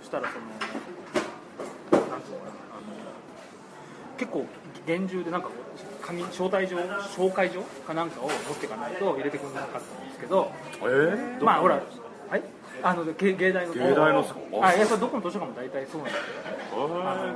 [0.00, 0.46] そしたらその
[2.08, 2.86] なんていうのかなあの
[4.18, 4.46] 結構
[4.86, 5.50] 厳重でなんか
[6.02, 10.50] 紙招待状紹介状かなんかを持っていかないと入れてくれなかったんですけど
[10.82, 11.84] えー、まあほらはい
[12.82, 13.74] あの芸芸大の。
[13.74, 14.24] 芸大の。
[14.62, 16.26] あいやそれどこの図書館も大体そうなんです
[16.70, 17.34] けどあの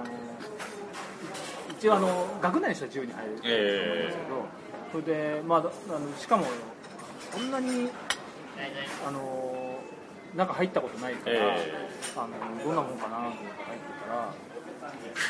[1.79, 5.63] 一応あの学内の人は自由に入れるんですけど、えそれでまああ
[5.99, 6.47] のしかも
[7.33, 7.91] そんなに
[9.07, 9.81] あの
[10.35, 11.73] なんか入ったことないから、え
[12.17, 14.35] あのどんなもんかなと思って入ってたら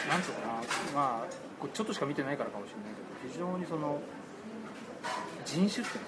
[0.09, 0.55] なんつうかな
[0.94, 4.00] まあちょっとしか見てないからかもしれないけど非常にその
[5.44, 6.00] 人種っていうんですか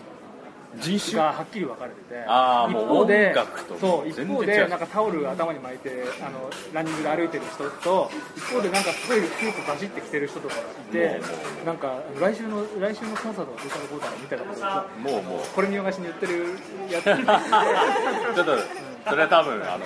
[0.81, 3.35] 人種がはっきり分かれてて一方で
[3.81, 11.21] そう一方でなんかタオル頭に巻いてあのランニングで歩いてる人と一方でなんかすごいスーツバシって着てる人とかがいて
[11.65, 15.41] なんか来週の来週のコンサートがどうかどこうかみたいなことをもうもう。
[15.55, 16.59] これ見逃しに言ってる
[16.91, 17.05] やつ。
[18.37, 19.85] ちょっとそれは多分あの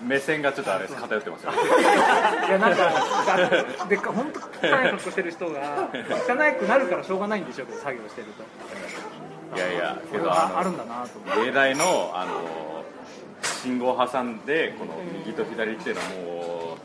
[0.00, 1.52] 目線がちょっとあれです偏ってますよ。
[2.48, 2.76] いやなんか
[3.26, 5.88] だで本当汚い格好してる人が
[6.26, 8.44] 汚くなるからしょうがないんでしょうけど作業してると
[9.54, 11.44] いやいやけどあのはあるんだなと思って。
[11.44, 12.84] 芸大のあの
[13.42, 16.78] 信号を挟んでこの右と左っていうのはも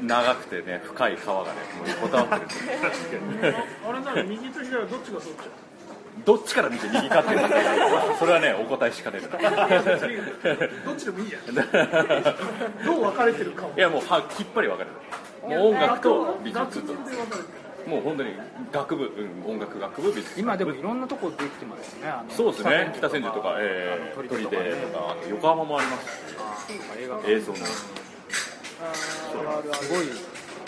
[0.00, 2.54] うん長くてね深い川がねもう横たわって
[3.46, 3.54] る
[3.88, 5.36] あれなら右と左はどっちがそっち？
[6.24, 7.40] どっちから見て右かっていう。
[7.42, 7.48] の
[8.18, 9.28] それはねお答えしかねる
[10.84, 11.54] どっちでもいいじゃん
[12.84, 14.96] どう分かれてるかをいやもうはきっぱり分かれる。
[15.60, 16.94] もう音楽と美学術と
[17.86, 18.30] もう本当に
[18.72, 22.10] 学部、うん、音楽学部美術今でもいろんなとこできてますよね。
[22.10, 22.92] あのそうですね。
[22.96, 24.70] 北千住とか、えー、鳥出砦とかね。
[24.70, 26.04] とか横浜もあります。
[26.06, 27.58] しあー映画映像の。
[27.58, 27.64] す
[29.36, 30.06] ごい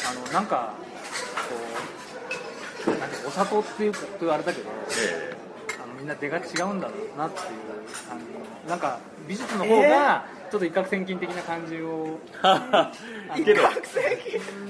[0.08, 0.74] あのなんか
[2.84, 4.70] こうなんかお砂糖っていうとあれだけど
[5.02, 5.36] え
[5.82, 8.40] あのみんな出が違うんだろうなっていう感じの。
[8.68, 12.18] なんか美術の方がちょっと一攫千金的な感じを、
[13.36, 13.62] え けど。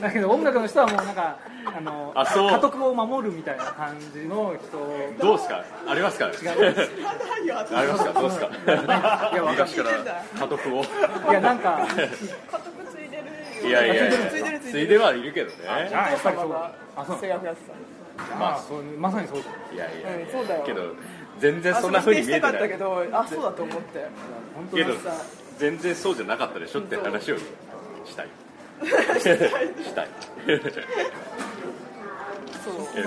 [0.01, 1.37] だけど音楽の人はもうなんか
[1.77, 2.51] あのあそう。
[2.51, 4.79] 家督を守るみたいな感じの人。
[5.25, 5.65] どうですか？
[5.89, 6.27] ありますか？
[6.27, 6.33] 違う。
[7.75, 8.13] ありますか？
[8.13, 8.49] どうですか？
[9.33, 9.91] いや昔から
[10.41, 10.83] 家督を。
[10.83, 11.81] いやなんか。
[11.97, 12.13] 家督
[12.91, 14.61] ついでるいやいやついでるついでる。
[14.61, 15.55] ついではいるけどね。
[15.89, 17.19] じゃあやっぱりそうがあそう。
[18.39, 19.39] まあそうまさにそう。
[19.43, 20.09] だよいやいや。
[20.11, 20.65] いやうんそうだよ。
[20.65, 20.83] けど
[21.39, 22.61] 全然たそんな風に見えてかない。
[22.61, 24.07] ったけどあそうだと思って。
[24.57, 25.11] 本当けどにさ
[25.59, 27.45] 全然そうじゃなかったでしょって話をし
[28.17, 28.29] たい。
[28.85, 30.09] したい。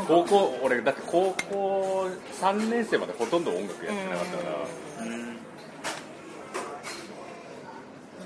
[0.07, 2.07] 高校俺だって高校
[2.41, 4.51] 3年生までほとんど音楽やってなかったから。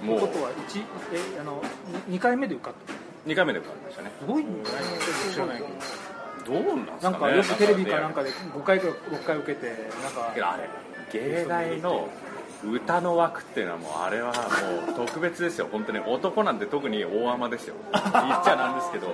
[0.05, 0.19] もう。
[0.19, 1.61] ことは一えあの
[2.09, 2.93] 2回目で受かった
[3.29, 4.11] 2回目で受かりましたね。
[4.19, 4.89] すごいんじゃないの
[5.33, 5.63] 知らないけ
[6.49, 7.11] どどうなんですかね。
[7.11, 9.67] なんかよくテレビかなんかかで5回か6回受けて
[10.03, 10.31] なんか。
[10.51, 10.69] あれ
[11.11, 12.09] 芸大の
[12.71, 14.33] 歌の枠っていうのはもうあれは
[14.87, 15.67] もう特別ですよ。
[15.71, 17.75] 本当に男なんて特に大甘ですよ。
[17.91, 18.03] 言っ
[18.43, 19.07] ちゃなんですけど。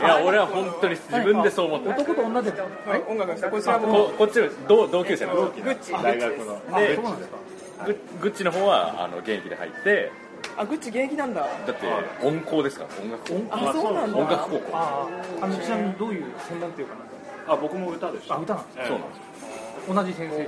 [0.00, 2.50] いや俺は本当に自分でそう思った男と女で。
[2.50, 3.02] はい。
[3.08, 3.88] 音楽の人こちらも。
[3.88, 5.58] ここっち同同級生なんです。
[5.58, 5.92] よグッチ。
[5.92, 6.60] 大学の。
[6.72, 7.36] あでそうなんですか。
[7.84, 10.10] ググッチの方はあの現役で入って。
[10.56, 11.40] あグッチ現役なんだ。
[11.40, 11.86] だって
[12.22, 12.90] 音高ですから。
[13.02, 14.18] 音楽高あそうなんだ。
[14.18, 14.62] 音楽高校。
[14.72, 15.06] あ
[15.46, 17.18] のちなみにどういう専門っていうかなんか。
[17.48, 18.34] あ僕も歌でした。
[18.34, 19.18] あ歌なんですかそうなんです。
[19.18, 19.22] よ
[19.88, 20.46] 同じ先生。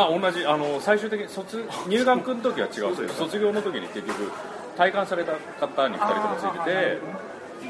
[0.00, 0.46] あ同じ。
[0.46, 2.94] あの最終的に卒入学の時は違う。
[2.94, 3.02] んです。
[3.02, 4.30] けど卒業の時に結局
[4.76, 6.70] 体感された方に2人ともついてて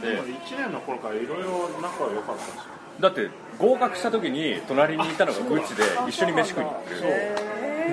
[0.01, 2.63] でもで1年の頃からいろいろ仲は良かったですよ。
[3.01, 7.01] だって合格した時に隣にいたのがグッチで一緒に飯食いに行ってる。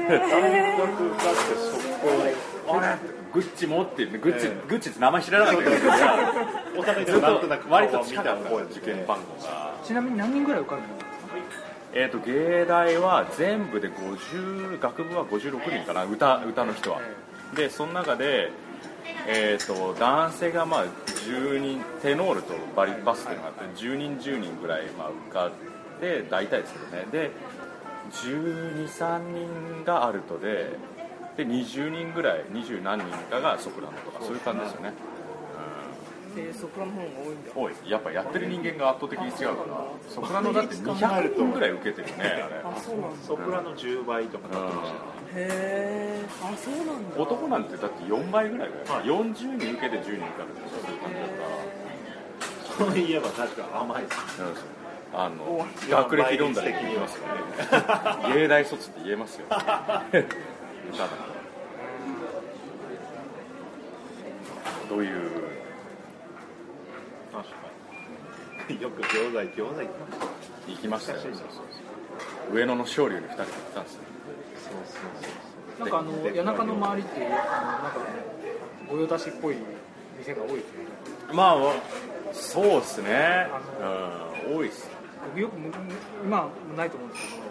[0.08, 1.78] 大学だってそ
[2.67, 2.98] こあれ
[3.34, 5.78] グッチもっていうグッチ、グッチって名前知らなかったけど。
[6.80, 8.56] お互いずっと割と近かった。
[8.56, 9.76] 受験番号が。
[9.84, 10.88] ちなみに何人ぐらい受かるの？
[11.99, 17.01] えー、と芸大は全部で50学部は56人かな歌歌の人は。
[17.55, 18.51] でその中で、
[19.27, 25.51] えー、と男性がまあ10人テノールとバリバスっていうのがあって10人10人ぐらいまあ受かっ
[25.99, 27.07] て大体ですけどね。
[27.12, 27.31] で
[28.12, 30.69] 123人がアルトで
[31.36, 34.93] で20人ぐらい20何人かがソプラノとかそういう感じですよね、
[36.38, 37.52] えーソプラノの方が多いんだ。
[37.56, 37.73] 多い。
[37.91, 39.86] やっぱやってる人間が圧倒的に違うから。
[40.10, 42.62] ソプラノだって200分ぐらい受けてるねあれ。
[42.63, 43.17] あそうなんだ。
[43.26, 44.97] ソプラノ10倍とかなってました。
[44.97, 45.02] へ
[45.36, 47.19] えあそうなんだ。
[47.21, 51.26] 男なんてだって4倍ぐらいだよ、40人受けて10人受かるってそういう感じだ
[52.78, 54.43] そういえば確か甘いですか
[55.13, 58.34] らあの学歴読んだら言いますよね。
[58.36, 60.04] 芸大卒って言えますよ ただ
[64.89, 65.32] どういう
[67.34, 67.56] 確か
[68.54, 69.82] に よく餃子餃子
[70.67, 71.58] 行きました行きましたよ。
[72.51, 74.01] 上野の昇竜に2人で行ったんですよ。
[75.80, 77.99] なんかあの谷中の周りってあのなんか
[78.89, 79.56] 御用達っぽい
[80.17, 80.63] 店が多いですよね。
[81.34, 81.56] まあ
[82.34, 83.47] そうですね。
[84.47, 84.89] うん多いっす。
[85.30, 85.71] 僕よくむ
[86.23, 87.43] 今はないと思うんですけど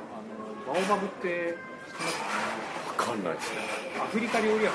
[0.72, 1.56] あのバオバブって
[1.88, 2.18] 知ってます
[2.96, 3.58] か分かんないですね。
[4.02, 4.70] アフリカ料理屋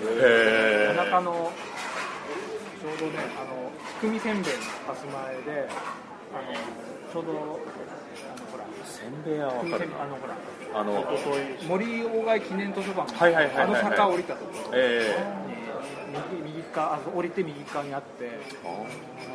[0.00, 0.96] へー。
[0.96, 1.52] 谷中の
[2.82, 5.14] ちょうどねあのひくみせんべいのパス前
[5.54, 5.68] で
[6.34, 6.50] あの
[7.12, 7.40] ちょうどあの
[8.50, 10.02] ほらせんべい屋はかるな。
[10.02, 10.34] あのほら
[10.74, 13.14] あの森鴎外記念図書館。
[13.14, 15.14] はいはいあの坂降りたところえ。
[16.10, 18.40] に右右側あ降りて右側にあってえ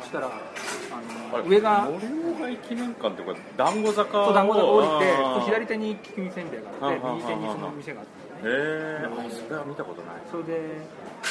[0.02, 10.14] そしたらあの上が森鴎外記念館っていうか団子坂をそう団子坂降りて左手にきみせんべいがあって右手にその店があってへえあそれは見たことない。
[10.30, 10.60] それで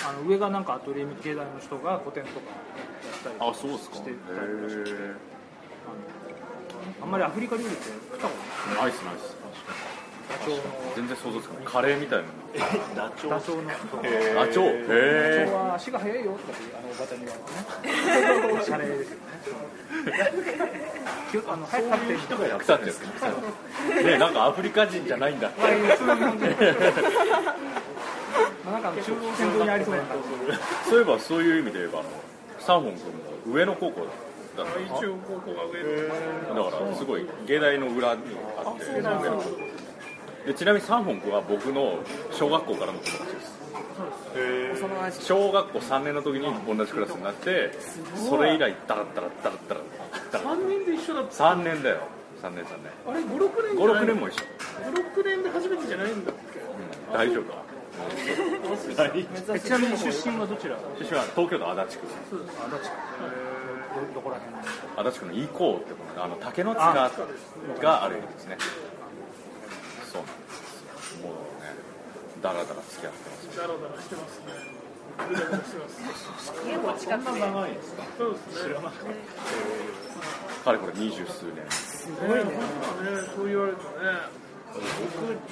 [0.07, 2.51] あの上がなんかアトリエ芸大の人が個展とか
[3.25, 5.15] やったりあそうですしてたりとかしてえ
[5.87, 8.83] あのあんまりアフリカ料理って食ったことない。
[8.83, 9.96] ナイスナイスダチョウの
[10.95, 11.63] 全然想像つかない。
[11.65, 12.25] カレーみたいな。
[12.95, 13.29] ダチョウ。
[13.31, 13.69] ダチョウの。
[13.69, 13.75] ダ
[14.47, 15.53] チョウ？
[15.53, 15.75] は。
[15.75, 17.49] 足が速いよとかってあのおばちゃんに言われて
[18.93, 23.07] ねですよねあの早く食べて人がやったんですか
[24.01, 25.67] ねなんかアフリカ人じゃないんだってな
[28.79, 30.23] んか中央線上にありそうな感じ
[30.89, 32.09] そういえばそういう意味で言えばあの
[32.59, 33.11] サーモン君も
[33.55, 34.07] 上野高校だ
[34.57, 34.87] だから
[36.95, 38.21] すごい芸大の裏に
[38.57, 38.85] あって
[40.47, 41.99] でちなみにサーモン君は僕の
[42.31, 43.57] 小学校からの友達です。
[45.25, 47.71] 小学校3年の時に同じクラスになって
[48.15, 52.07] それ以来ダラッダラッダラッダラッダラッ3年で一緒だった3年だよ
[52.41, 53.27] 3年3年あれ56
[53.65, 54.45] 年じゃない56年も一緒、
[55.17, 57.67] 56年で初めてじゃないんだっけうん、大丈夫だ
[59.55, 62.95] えちなみに出身はどちら出身は東京都足立区足立区
[64.13, 66.83] どどこら辺足立区のイコーってあの竹の塚
[67.81, 68.57] があるんですね
[70.11, 70.53] そうなんで
[71.03, 71.75] すよもうね
[72.41, 73.57] だらだら付き合ってます。
[73.57, 74.39] ダラダラしてます。
[74.41, 74.87] ね
[75.25, 78.75] ぐだぐだしてます家も近くで長いですかそうですね
[80.63, 82.51] かれこれ二十数年すごいねね
[83.35, 84.47] そう言われるとね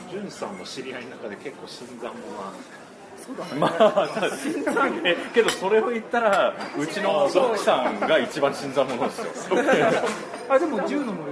[0.07, 2.53] 僕潤さんの知り合いの中で結構新参者は
[3.57, 4.09] まあ
[5.03, 9.57] えけどそれを言ったらうちの奥さんが一番新参者ですよ
[10.47, 11.23] あでも銃のも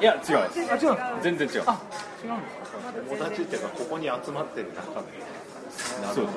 [0.00, 1.80] いや違いますあ違う全然違うあ
[2.24, 2.63] 違うんですか
[3.10, 5.06] 友達っていうかここに集まってる中で
[6.14, 6.28] そう。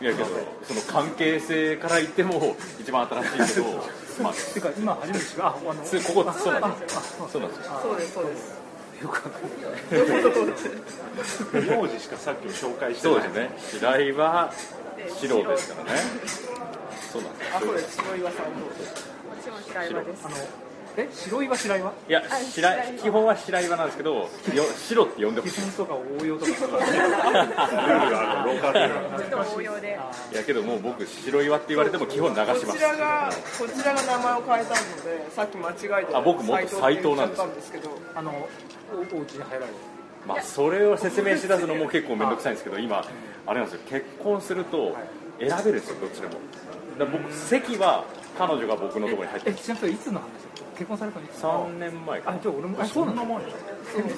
[0.00, 0.28] いやけど
[0.64, 3.66] その関係性から言っても一番新しいけど
[4.22, 4.32] まあ。
[4.32, 7.00] てか今初めて知るああのつここそうなんですよ。
[7.24, 7.80] あそうなんですよ。
[7.82, 8.62] そうですそうです
[11.52, 13.20] 名字しかさっきも紹介してない。
[13.20, 13.50] そうですね。
[13.72, 14.52] 平井は
[15.20, 16.00] 白ですからね。
[17.12, 17.56] そうなんです。
[17.56, 17.96] あそうです。
[17.96, 18.50] 白岩さんも。
[19.40, 20.24] 私も白岩です。
[20.26, 20.36] あの
[20.96, 24.28] え白岩白岩いや白い基本は白岩なんですけどよ
[24.76, 26.50] 白って呼んでほしい基本とか応用とか。
[26.50, 26.64] ルー
[28.04, 28.60] ルがあるロー。
[28.60, 29.98] カルルールがちょっと応用で
[30.32, 32.66] いやけどもう僕白岩って言われても基本流します。
[32.66, 37.72] こちらがこちらが名前を変えたのでさっき間違えてあ僕もっと斎藤なんです。
[37.72, 37.90] けど。
[38.14, 38.48] あの
[39.12, 39.72] おお家に入られる
[40.26, 43.04] まあそれを説明しだすのも結構面倒くさいんですけど今
[43.46, 43.80] あれなんですよ。
[43.88, 44.94] 結婚すると
[45.40, 46.34] 選べるんですよどっちでも。
[46.98, 48.04] だ僕席は
[48.38, 50.26] 彼女が僕のところに入ってえちなみにいつの話
[50.76, 53.06] 結婚されたのいつ？3年前かあじゃあ俺もあそう。
[53.06, 53.16] なん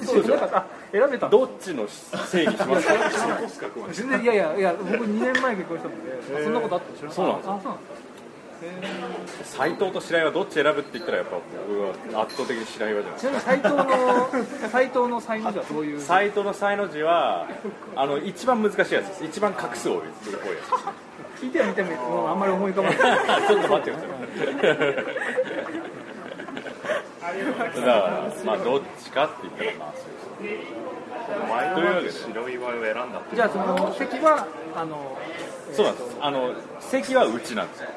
[0.05, 0.37] そうそう。
[0.37, 1.31] なんかあ選べたの？
[1.31, 2.87] どっちの正義します
[3.59, 3.67] か？
[3.91, 4.25] 全然い。
[4.25, 7.11] やいやいや僕2年前結婚したので、あそんなことあったの？
[7.11, 7.47] 知らなかった。
[7.47, 7.77] そうなん
[9.25, 11.35] ですよ斎藤と白岩どっち選ぶって言ったらやっぱ
[11.67, 15.99] 僕は圧倒的に白岩じゃないちなみに斎藤の斎藤の才能字はどういう？
[16.01, 17.47] 斎藤の才の字は
[17.97, 19.25] あの一番難しいやつです。
[19.25, 20.01] 一番画数多いや
[21.39, 22.97] 聞いてはみてもあんまり思い浮かばない。
[23.43, 24.95] つ ちょっと待ってください
[27.35, 30.65] だからまあどっちかって言ったらまあそうです
[31.41, 35.17] お前は白岩を選んだじゃあその席はあの
[35.73, 36.17] そうなんです。
[36.21, 37.89] あの席はうちなんですよ。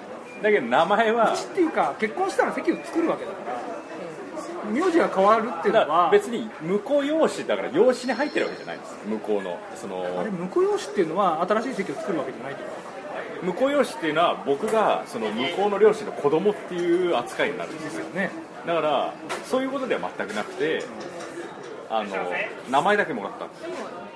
[0.43, 8.95] だけど名前はっていうか結婚したら席を作るわけだから名字が変わるっていうのは別に向こう用紙だから用紙に入ってるわけじゃないんです。
[9.07, 9.87] 向こうのそ
[10.21, 12.98] あれの婿養子っていうのは新しい席を作るわけじゃないってこと
[13.43, 18.31] 向こう用紙っていうのは僕がその向こうの両親の子供っていう扱いになるんですよね。
[18.67, 20.83] だからそういうことでは全くなくて
[21.89, 22.11] あの
[22.71, 23.47] 名前だけもらった。
[23.47, 23.63] んです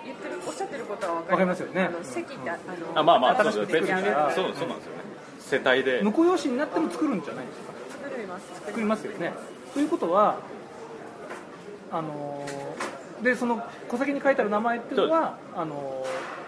[0.04, 1.82] 言ってるおっしゃってることは分わかりますよね。
[1.84, 2.60] あの席ってあの
[2.94, 4.82] あまあまあ別にそうそうなんですよね。
[5.38, 6.02] 世帯で。
[6.02, 7.72] 婿養子になっても作るんじゃないですか。
[8.02, 8.46] 作ります。
[8.54, 9.32] 作作りますよね。
[9.72, 10.36] ということは
[11.92, 16.04] あのーでその戸籍に書いてある名前っていうのはあの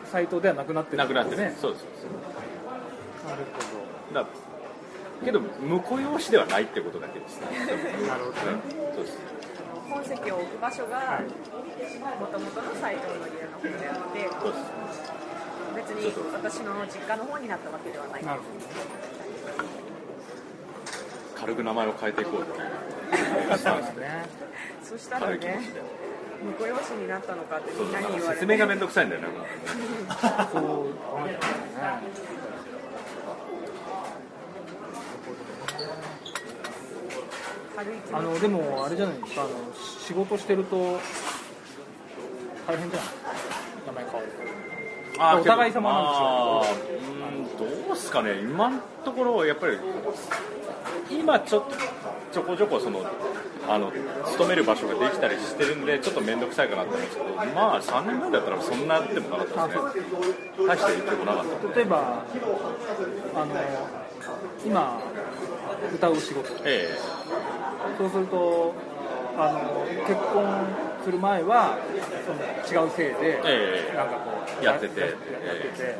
[0.06, 1.84] ーサイトではなくなってるなくなってねねそうです。
[1.84, 2.43] そうです
[3.24, 3.44] なる
[4.12, 4.28] だか
[5.20, 7.46] らけど婿養子ではないってことだけですね。
[7.48, 8.62] ほどなるほどね。
[8.94, 9.18] そうです
[9.88, 11.20] 本籍を置く場所が
[12.20, 14.28] もともとの斎藤の家の方であって
[15.76, 18.24] 別に私の実家の方になったわけではない。
[18.24, 18.46] なるほ
[21.38, 22.50] 軽く名前を変えていこうって。
[22.52, 24.24] いうどそうですね
[24.82, 25.60] そしたらね
[26.58, 29.06] 婿養子になったのかってみんなに言われて説明がめんどくさい。
[29.06, 29.28] んだよね
[30.52, 30.62] そう
[31.14, 32.34] 思いますね
[35.74, 35.84] 軽い
[36.24, 37.63] 気持ち
[38.12, 39.42] あのでもあれじゃないですか。
[39.42, 40.76] あの仕事してると
[42.66, 43.08] 大変じゃない？
[43.87, 44.26] 名前変わる
[45.18, 46.72] あーお互い様なん
[47.42, 48.38] でしょうんどうすかね。
[48.40, 49.78] 今のところやっぱり
[51.10, 51.76] 今ちょっと
[52.32, 53.00] ちょこちょこその
[53.68, 53.90] あの
[54.26, 60.66] 勤める場所ができたりしてるんでちょっと面倒くさいかなと思うんですけどまあ3年前だったらそんなでもなかったですね。
[60.66, 62.24] 大した影響もなかった例えば
[63.34, 63.54] あの
[64.66, 65.00] 今
[65.92, 66.49] 歌う仕事。
[66.64, 66.97] え
[67.99, 68.75] そうすると
[69.37, 70.66] あの結婚
[71.05, 71.79] する前は
[72.25, 73.97] その違う姓で、ええ。
[73.97, 75.01] なんかこうやってて。
[75.01, 75.14] やって
[75.77, 75.97] て、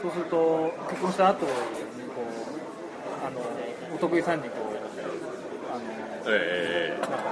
[0.00, 1.56] そうすると結婚した後にこ
[3.22, 3.40] うあの
[3.94, 4.76] お得意さんにこう
[5.74, 5.78] あ
[6.28, 7.24] えええのなんか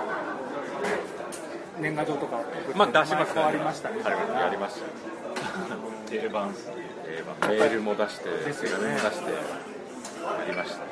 [1.80, 4.40] 年賀状とか送ってまあ出します変わりましたみたいな。
[4.40, 4.82] やりました。
[6.10, 6.54] 定番。
[7.06, 8.78] えーメールも出して出してや
[10.48, 10.91] りました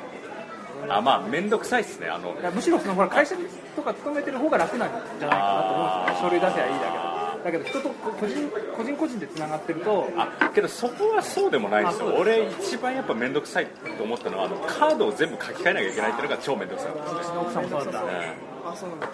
[0.89, 2.35] あまあ面倒くさいっすねあの。
[2.53, 3.35] むしろそのほら会社
[3.75, 4.89] とか勤めてる方が楽なん
[5.19, 6.29] じゃないかなと思うんですよね。
[6.29, 12.15] 書類出せばいいだけだだけど人と個人個人個人でつながってるとあけどそこはそうでもないですよ。
[12.19, 13.67] 俺一番やっぱ面倒くさい
[13.97, 18.09] と思ったのはあのカードを全部書き換えなきゃいけないっていうのが超面倒くさい、うちの奥さんもそうだった、うん。
[18.09, 19.09] あそうなんだ。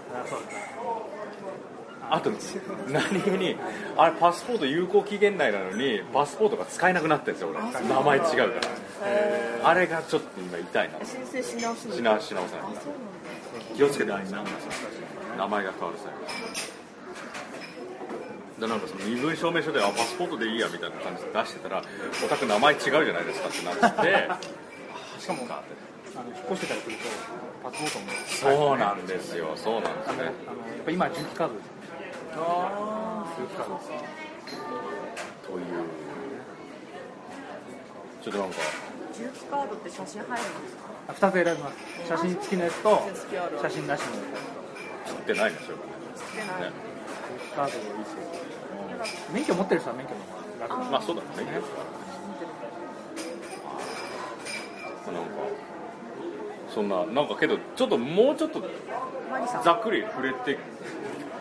[2.10, 2.32] あと
[2.90, 3.58] 何気に
[3.98, 7.60] あれパスポート有効期限内なのにパスポートが使えなくなってるんですよ俺。
[7.62, 8.50] 名前違うから
[9.64, 11.00] あれがちょっと今痛いな。
[11.06, 14.38] 申請し直しし直し直さない気をつけて名前が
[15.38, 16.12] 変わる際
[18.60, 21.84] でなんかその身分証明書であパスポートでいいやみたいな感じで出してたら
[22.26, 24.28] お宅名前違うじゃないですかってなって。
[25.20, 27.04] しかもあの引っ越してたりすると
[27.64, 28.06] パスポートも
[28.58, 30.38] そうなんですよそうなんですあのあのやね
[30.82, 31.54] っぱ今重機カード。
[31.54, 31.70] です
[32.38, 33.90] あ重機カードです
[35.46, 35.66] という。
[38.24, 38.58] ちょっとなんか
[39.18, 40.84] 重機カードって写真入るんですか？
[41.08, 41.76] あ2つ選びます。
[42.08, 43.02] 写真付きのやつと
[43.62, 44.06] 写真なしの
[45.06, 45.78] 作ってないんですよ
[46.16, 46.72] つけない、ね。
[47.32, 48.20] 重機カードいいですよ。
[49.34, 51.28] 免許持ってる人は免許の方が楽まあそうだね。
[55.08, 55.28] なんか
[56.74, 58.62] そんななんかけどちょっともうちょっと
[59.64, 60.58] ざっくり触れて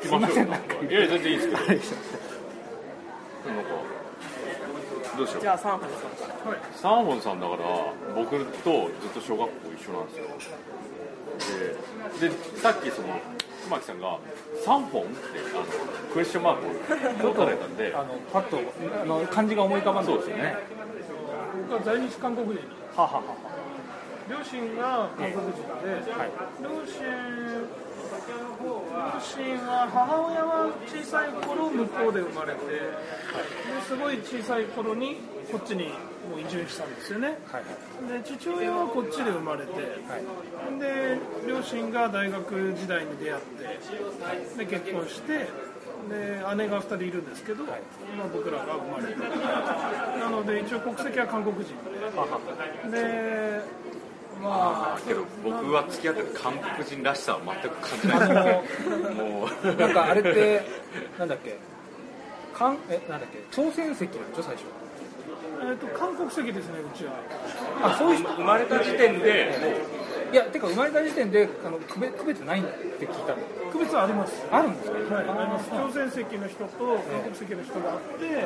[0.00, 0.74] きましょうすいませんなんか。
[0.74, 1.58] いや全然いいですけど。
[1.58, 1.66] なん
[3.64, 3.70] か
[5.16, 5.40] どうしよう。
[5.40, 6.15] じゃあサンファさんから
[6.74, 7.62] サンホンさんだから
[8.14, 10.26] 僕とずっと小学校一緒なんですよ。
[12.20, 13.08] ででさっきその
[13.64, 14.18] 熊木さんが
[14.64, 15.12] 3本って
[15.52, 18.58] あのクエスチョンマークを書かれたんであのパッと
[19.02, 20.56] あの漢字が思い浮かばないそうですよね。
[21.68, 22.58] 僕は在日韓国人。
[22.96, 23.22] ははは
[24.28, 26.30] 両親が韓国人で、はい
[26.62, 27.86] 両親
[28.66, 32.90] 両親は母親は小さい頃向こうで生まれて、で
[33.86, 35.16] すごい小さい頃に
[35.50, 35.90] こっちに
[36.30, 37.28] もう移住したんですよね。
[37.28, 37.62] はい
[38.10, 38.22] はい。
[38.22, 39.72] で父親はこっちで生まれて、
[40.78, 43.42] で両親が大学時代に出会っ
[44.56, 45.46] てで結婚してで
[46.56, 47.76] 姉が2人いるんですけど、まあ、
[48.32, 49.20] 僕らが生まれて。
[50.20, 51.74] なので一応国籍は韓国人
[52.90, 52.98] で。
[52.98, 53.60] で
[54.42, 58.62] まあけど僕は付き合ってる韓国人らしさは全く感じない。
[59.14, 59.66] もう。
[59.80, 60.62] なんかあれって
[61.18, 61.56] なんだっけ？
[62.52, 63.38] かんえなんだっけ？
[63.50, 64.64] 朝鮮籍なんでしょ最初
[65.62, 67.12] えっと韓国籍ですねうちは。
[67.82, 68.28] あそういう人？
[68.34, 69.54] 生まれた時点で？
[70.32, 73.38] いやてか生まれた時点であの区別区別ないって聞いたの。
[73.72, 74.44] 区別はあります。
[74.50, 75.14] あるんですか？
[75.14, 75.70] はい、あります。
[75.70, 78.44] 朝鮮籍の人と韓国籍の人があって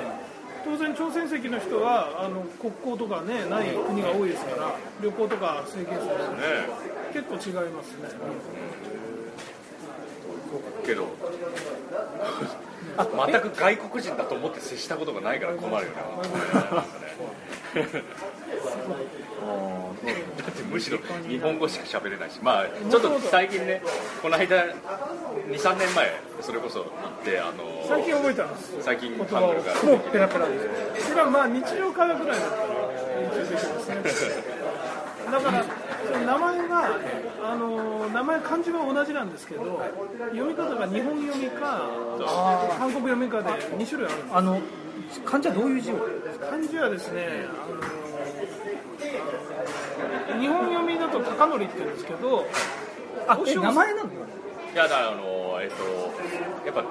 [0.64, 6.68] 当然朝鮮籍の人はあの国交とかねない国が多いですから旅行とか制限されてね
[7.12, 8.08] 結構違いますね。
[10.84, 11.06] けど
[12.96, 15.96] 全く外国人だと思って接したことがないから困るよね。
[17.74, 17.80] だ
[20.48, 22.38] ってむしろ日本語しか喋れないし。
[22.42, 23.80] まあちょっと最近ね
[24.22, 24.64] この間
[25.48, 26.90] 23年前それこそ行っ
[27.24, 29.74] てあの最近覚えたんです最近ハングルが。
[29.82, 30.58] もうペラペラで
[31.00, 32.62] すそれはまあ日常会話ぐらいだったら
[35.30, 35.64] だから
[36.26, 36.98] 名前が
[37.42, 39.80] あの名前漢字は同じなんですけど
[40.30, 41.88] 読み方が日本読みか
[42.78, 44.36] 韓国読みかで2種類あるんです。
[44.36, 44.60] あの
[45.24, 45.96] 漢字はどういう字を？
[46.50, 47.46] 漢字はですね、
[50.30, 52.46] あの日本読みだと高則って言うんですけど、
[53.26, 54.10] あ名前なの？
[54.10, 55.82] いやだあのえっと
[56.64, 56.84] やっぱ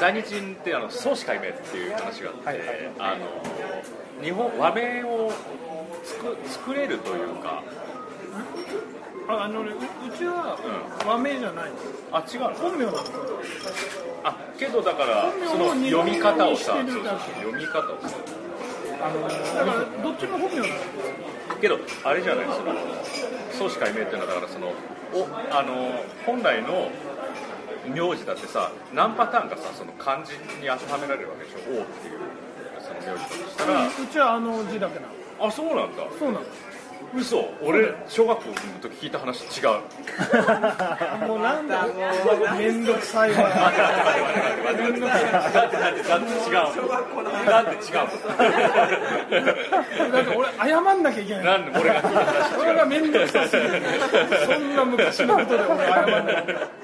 [0.00, 2.58] 在日人ってあの創始解明っていう話があって、はい。
[2.58, 3.26] はいあの
[4.22, 5.30] 日本和名を
[6.02, 7.62] 作作れるというか
[9.28, 9.74] ああのね、う
[10.06, 10.56] うちは
[11.04, 11.70] 和名じゃない、
[12.12, 12.54] あ違うの？
[12.54, 13.26] 本名なんですよ。
[14.22, 18.14] あけどだから本名をその読み方をさ日本語にしてるだけそうそう読み方をさ
[19.02, 19.34] あのだ
[19.64, 21.58] からどっちも本名なんですよ。
[21.60, 22.72] けどあれじゃないその
[23.50, 24.72] 創始解明っていうのはだからその
[25.14, 25.90] おあの
[26.24, 26.90] 本来の
[27.88, 32.18] 名字だってさ何パターンかさその漢字に当てはめられるわけでしょ王っていう
[32.78, 35.12] その名字だとしたらうちはあの字だけなの。
[35.48, 36.75] あそうなんだそうなんです。
[37.14, 39.68] 嘘俺小学校の時聞いた話違う
[41.26, 41.86] もうなんだ、
[42.58, 43.48] めんどくさいわ。
[44.76, 46.54] めんどくさいだってだってだって違う
[47.46, 48.02] だって違だ
[50.20, 51.44] って俺謝んなきゃいけうない。
[51.44, 53.82] なんで俺が聞いた話それがめんどくさすぎる。
[54.46, 56.32] そんな昔のことで俺謝んな。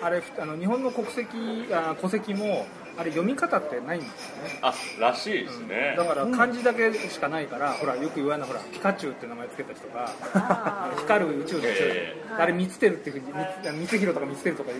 [0.02, 2.66] あれあの日本の国籍あ戸籍も
[2.96, 4.58] あれ読み方ってないんですよね。
[4.60, 5.94] あらしいですね。
[5.96, 14.70] だから漢字だけしかないから、ほらよく言われるのほらピカチュウって名前つけた人が光る宇宙の宇宙、えあれ三つてるっていうふうにみ光弘とか三つてるとか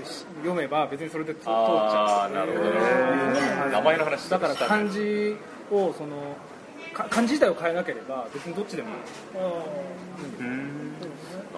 [0.42, 2.76] 読めば別にそれで通通っちゃああなるほどね。
[3.72, 5.36] 名前の話うだから漢字
[5.70, 6.36] をその
[6.92, 8.90] か漢字自体を変えなければ別にどっちでも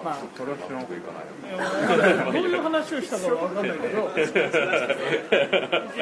[0.05, 0.17] まあ。
[0.37, 4.03] それは知らなくいかないどういう話をしたかわかんないけど、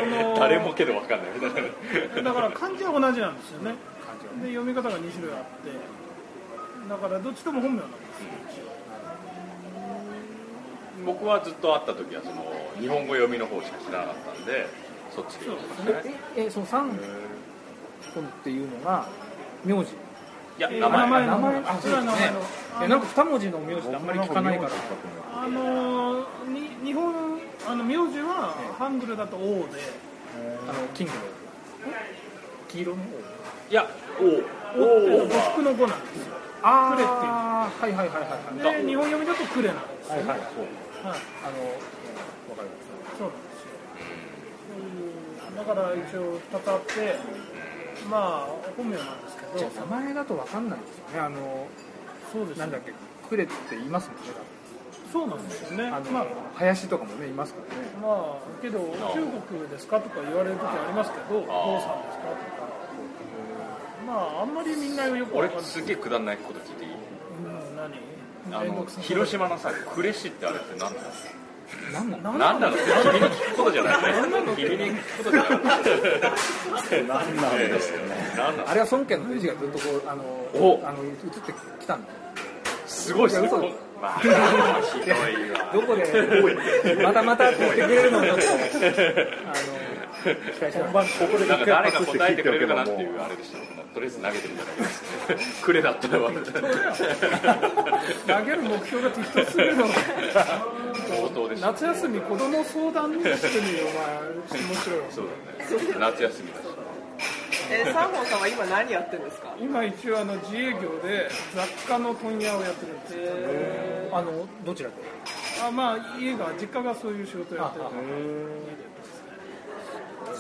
[0.06, 1.30] の誰もけど分かんない。
[1.36, 1.64] みたい
[2.24, 3.76] なだから漢字は同じなんですよね。
[4.42, 5.72] で読み方が2種類あって、
[6.90, 7.98] だからどっちとも本名なんで
[8.52, 8.66] すよ。
[11.06, 12.46] 僕はずっと会った時はその
[12.80, 14.68] 日本語読みの方しか知らなかったんで
[15.16, 15.36] そっち。
[15.40, 16.16] で読んでましたね。
[16.36, 16.92] ええその三
[18.14, 19.08] 本っていうのが
[19.64, 19.92] 名字
[20.58, 21.08] いやえー名前。
[21.08, 21.26] 名前。
[21.28, 21.64] 名前。
[21.66, 22.40] あそれは名前の
[22.84, 24.72] えなんか二文字の名字ってあんまり聞かないから。
[25.36, 27.14] あのに日本
[27.68, 29.82] あの名字はハングルだと王で、
[30.70, 31.20] あのキングの
[32.68, 33.02] 黄色の
[33.70, 33.88] いや
[34.20, 36.34] おおおお呉服の語なんですよ。
[36.62, 37.30] あクレっていう。
[37.30, 38.30] あはいはいはいはい
[38.68, 38.84] はい。
[38.84, 40.10] で日本読みだとクレなんです。
[40.12, 40.38] はいはいはい。
[40.38, 41.16] あのわ
[42.56, 43.18] かります。
[43.18, 43.76] そうなんですよ。
[44.80, 45.56] うん。
[45.58, 47.20] だから一応2つあって、
[48.10, 48.48] まあ
[48.78, 51.26] 本名なんですけど、じゃあ名前だとわかんないですよね。
[51.26, 51.68] あの
[52.32, 52.58] そうです。
[52.58, 52.94] なんだっけ
[53.30, 54.24] クレって言いますもんね。
[55.12, 55.88] そうなんですよね。
[55.88, 56.26] あの、まあ。
[56.56, 57.90] 林とかもねいますからね。
[58.02, 62.68] まあけど中国ですかとか言われる時ありますけど、どうさんですかとか。
[64.08, 65.66] まああんまりみんなよくわ俺かんない。
[65.66, 66.92] すげえくだらないこと聞いていい？
[66.92, 68.14] うん何？
[68.52, 71.08] あの広島のさ呉市ってあれって何なの
[71.92, 73.96] なんなの何なのって君に聞くことじゃない
[74.56, 75.52] 君に聞くことじゃない。
[77.08, 78.16] 何なんですよね
[78.66, 80.82] あれは孫権の弟子がずっとこうあのお。
[80.86, 81.16] あの移っ
[81.46, 82.16] てきたんだよ
[82.88, 83.74] すごいすごい。
[84.02, 84.40] まあひどい
[85.52, 85.72] わ。
[85.74, 86.04] どこで
[87.04, 88.38] またまたって言ってくれるのっとあの
[90.24, 93.16] 本番ここで一回なんか誰が答えてくれるかなっていう。
[93.18, 94.88] うあれでしたけどとりあえず投げてみただけで
[95.44, 96.38] すくれだったら投げ
[98.56, 103.86] る目標が適当すぎるの相当でした夏休み子供相談室にお
[104.56, 106.64] 前質問しろよそうだね夏休みだし
[107.72, 109.56] えサンホンさんは今何やってるんですか？
[109.62, 113.22] 今一応あの自営業で雑貨の問屋をやってるんですよ
[114.12, 114.96] あのどちらで
[115.66, 117.86] あまあ家が実家がそういう仕事をやってる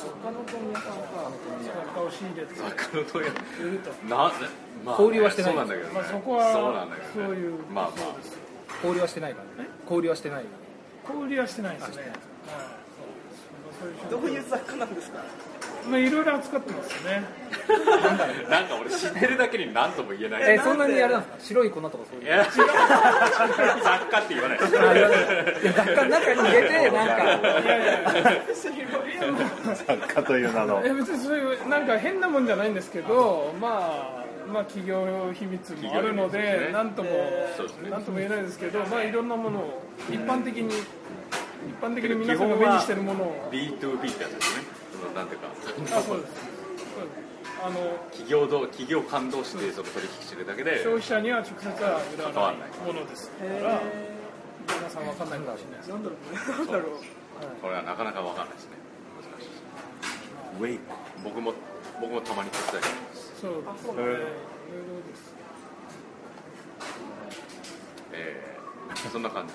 [0.03, 1.31] 他の問屋さんか。
[1.63, 3.29] 雑貨を仕入れて雑貨の問屋。
[3.29, 3.31] 売
[3.71, 4.31] るとな、
[4.83, 5.51] まあ、交流はしてない。
[5.53, 8.37] そうなんだけどね、まあそこはそうなんだけど、ね、そういうまあまそうです
[8.83, 9.69] 交流はしてないからね。
[9.83, 10.45] 交流はしてない。
[11.03, 11.95] 小売りはしてないですね。
[11.97, 12.11] はい。
[14.09, 15.19] どういう雑貨なんですか？
[15.61, 17.23] 事まあいろいろ扱ってますよね。
[18.47, 20.43] あなんか俺知ってるだけに何とも言えない。
[20.55, 21.45] えそんなにあれなんですか？
[21.47, 22.45] 白い粉とかそういういや。
[22.45, 22.55] 雑
[24.05, 24.57] 貨って言わない。
[24.57, 24.61] い。
[24.61, 24.63] い
[25.65, 27.23] や雑貨の中に入れてなんか。
[27.23, 28.11] いやいや
[29.75, 30.83] 作家という名の。
[30.83, 37.09] いや別にそういうなんか変なもんじゃないんですけどまあまあ企業秘密もあるのでなんとも
[37.57, 37.89] そうですね。
[37.89, 40.83] なんとも言えないですけどまあいろんなものを一般的に一
[41.81, 43.49] 般的に皆さんが目にしてるものを。
[43.51, 44.63] B2B ってやつですね
[45.03, 46.33] そのなんていうかあそうです。
[46.33, 47.43] そうです。
[47.63, 47.79] あの
[48.11, 53.29] 企業同企業間同士でその取引してるだけで消費者には直接は売らな関わらないいものです。
[53.29, 53.81] から
[54.79, 55.89] 皆さんわかんないかもしれないです。
[55.89, 56.97] なんだろうなんだろう。
[57.61, 58.77] これはなかなかわかんないですね。
[59.19, 59.49] 難しい
[60.59, 60.79] ウェイ
[61.23, 61.53] 僕も
[61.99, 63.33] 僕もたまに手伝います。
[63.41, 64.23] そうですねいろいろで
[65.15, 65.35] す
[68.13, 69.53] えーそんな感じ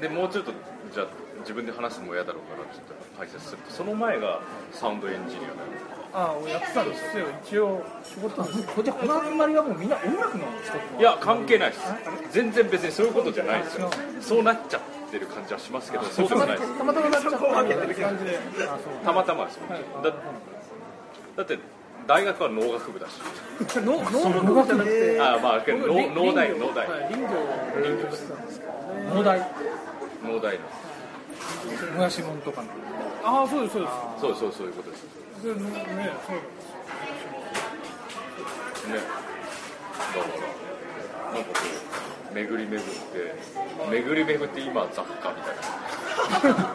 [0.00, 0.52] でもうちょっと
[0.92, 1.06] じゃあ
[1.40, 3.70] 自分で話すのも嫌だろうからちょっと解説すると。
[3.70, 4.40] その前が
[4.72, 5.40] サウンドエンジニ
[6.12, 7.26] ああやってたんですよ。
[7.44, 8.48] 一応仕事こ
[8.80, 11.82] っちこの集まりはもうみんな音楽の人アいや関係ないです。
[12.32, 13.90] 全然別にそういうことじゃないですよ。
[14.20, 14.80] そうなっちゃっ
[15.10, 16.78] てる感じはしますけどそうでもないです。
[16.78, 18.38] たまたまなっちゃった感じで。
[19.04, 19.62] たまたまですよ
[20.02, 20.12] だ
[21.36, 21.58] だって
[22.10, 23.20] 大学は農学部だし。
[23.86, 25.20] の農学じゃなくて。
[25.20, 26.90] あまあけど僕農農大農大。
[26.90, 27.28] はい林業
[27.74, 29.14] 林業してたんですけどね。
[29.14, 29.38] 農大。
[29.38, 30.60] 農大の。
[31.96, 32.68] もやしもんとかの。
[33.22, 33.88] ああそうですそうで
[34.20, 35.04] そうそうそういうことです。
[35.04, 35.54] ねそう
[38.90, 38.98] ね。
[38.98, 41.60] だからなんかこ
[42.32, 43.34] う巡り巡って
[43.88, 46.74] 巡り巡って今雑貨みたいな。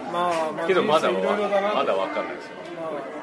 [0.10, 2.52] まあまあけどまだ人生いろいろだなまだわかんないですよ。
[2.80, 3.19] まあ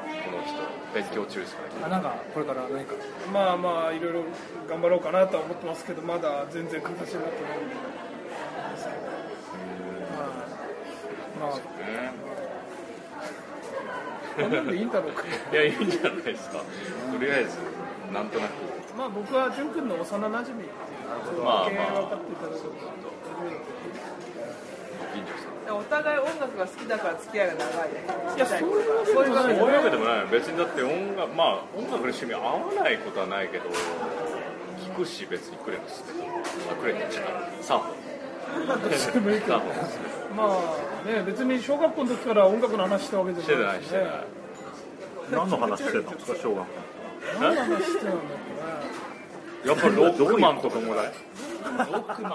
[0.94, 2.94] 勉強中ですからあなんかこれから何か。
[3.32, 4.24] まあまあいろいろ
[4.68, 7.74] 頑張ろうかなとは思ってますけどまだ全然形になってないんで。
[11.38, 11.62] まあまあね
[14.36, 16.58] こんなんでいいんだろうかいやいいんじゃないですか。
[16.58, 16.64] と
[17.18, 17.58] りあえず
[18.12, 18.52] なんとなく。
[18.96, 20.66] まあ僕は淳君の幼馴染ってい
[21.38, 22.68] うまあだけ分かっていただくと
[25.14, 27.90] 銀城さんお互い音楽が好きだから付き合いが長い
[28.36, 29.56] いやそういうわけでもない。
[29.58, 36.02] そういうわけでもない別にだって音楽まあ音楽の趣味合わないことはないけど聞くし別にくれます
[36.70, 37.10] あくれって違う
[37.62, 38.98] サーフォン。
[38.98, 39.28] サーフォン。
[39.30, 39.36] で
[39.86, 40.02] すね
[40.36, 43.64] まあね別に小学校の時から音楽の話したわけじゃなしね。
[43.66, 44.06] ないいしてない
[45.30, 46.66] 何の話してたんですか小学校
[47.40, 48.20] 何の話してたんだっ
[49.62, 49.68] け？
[49.68, 51.12] なやっぱりロックマンとか子供だい
[51.66, 52.32] ロックマン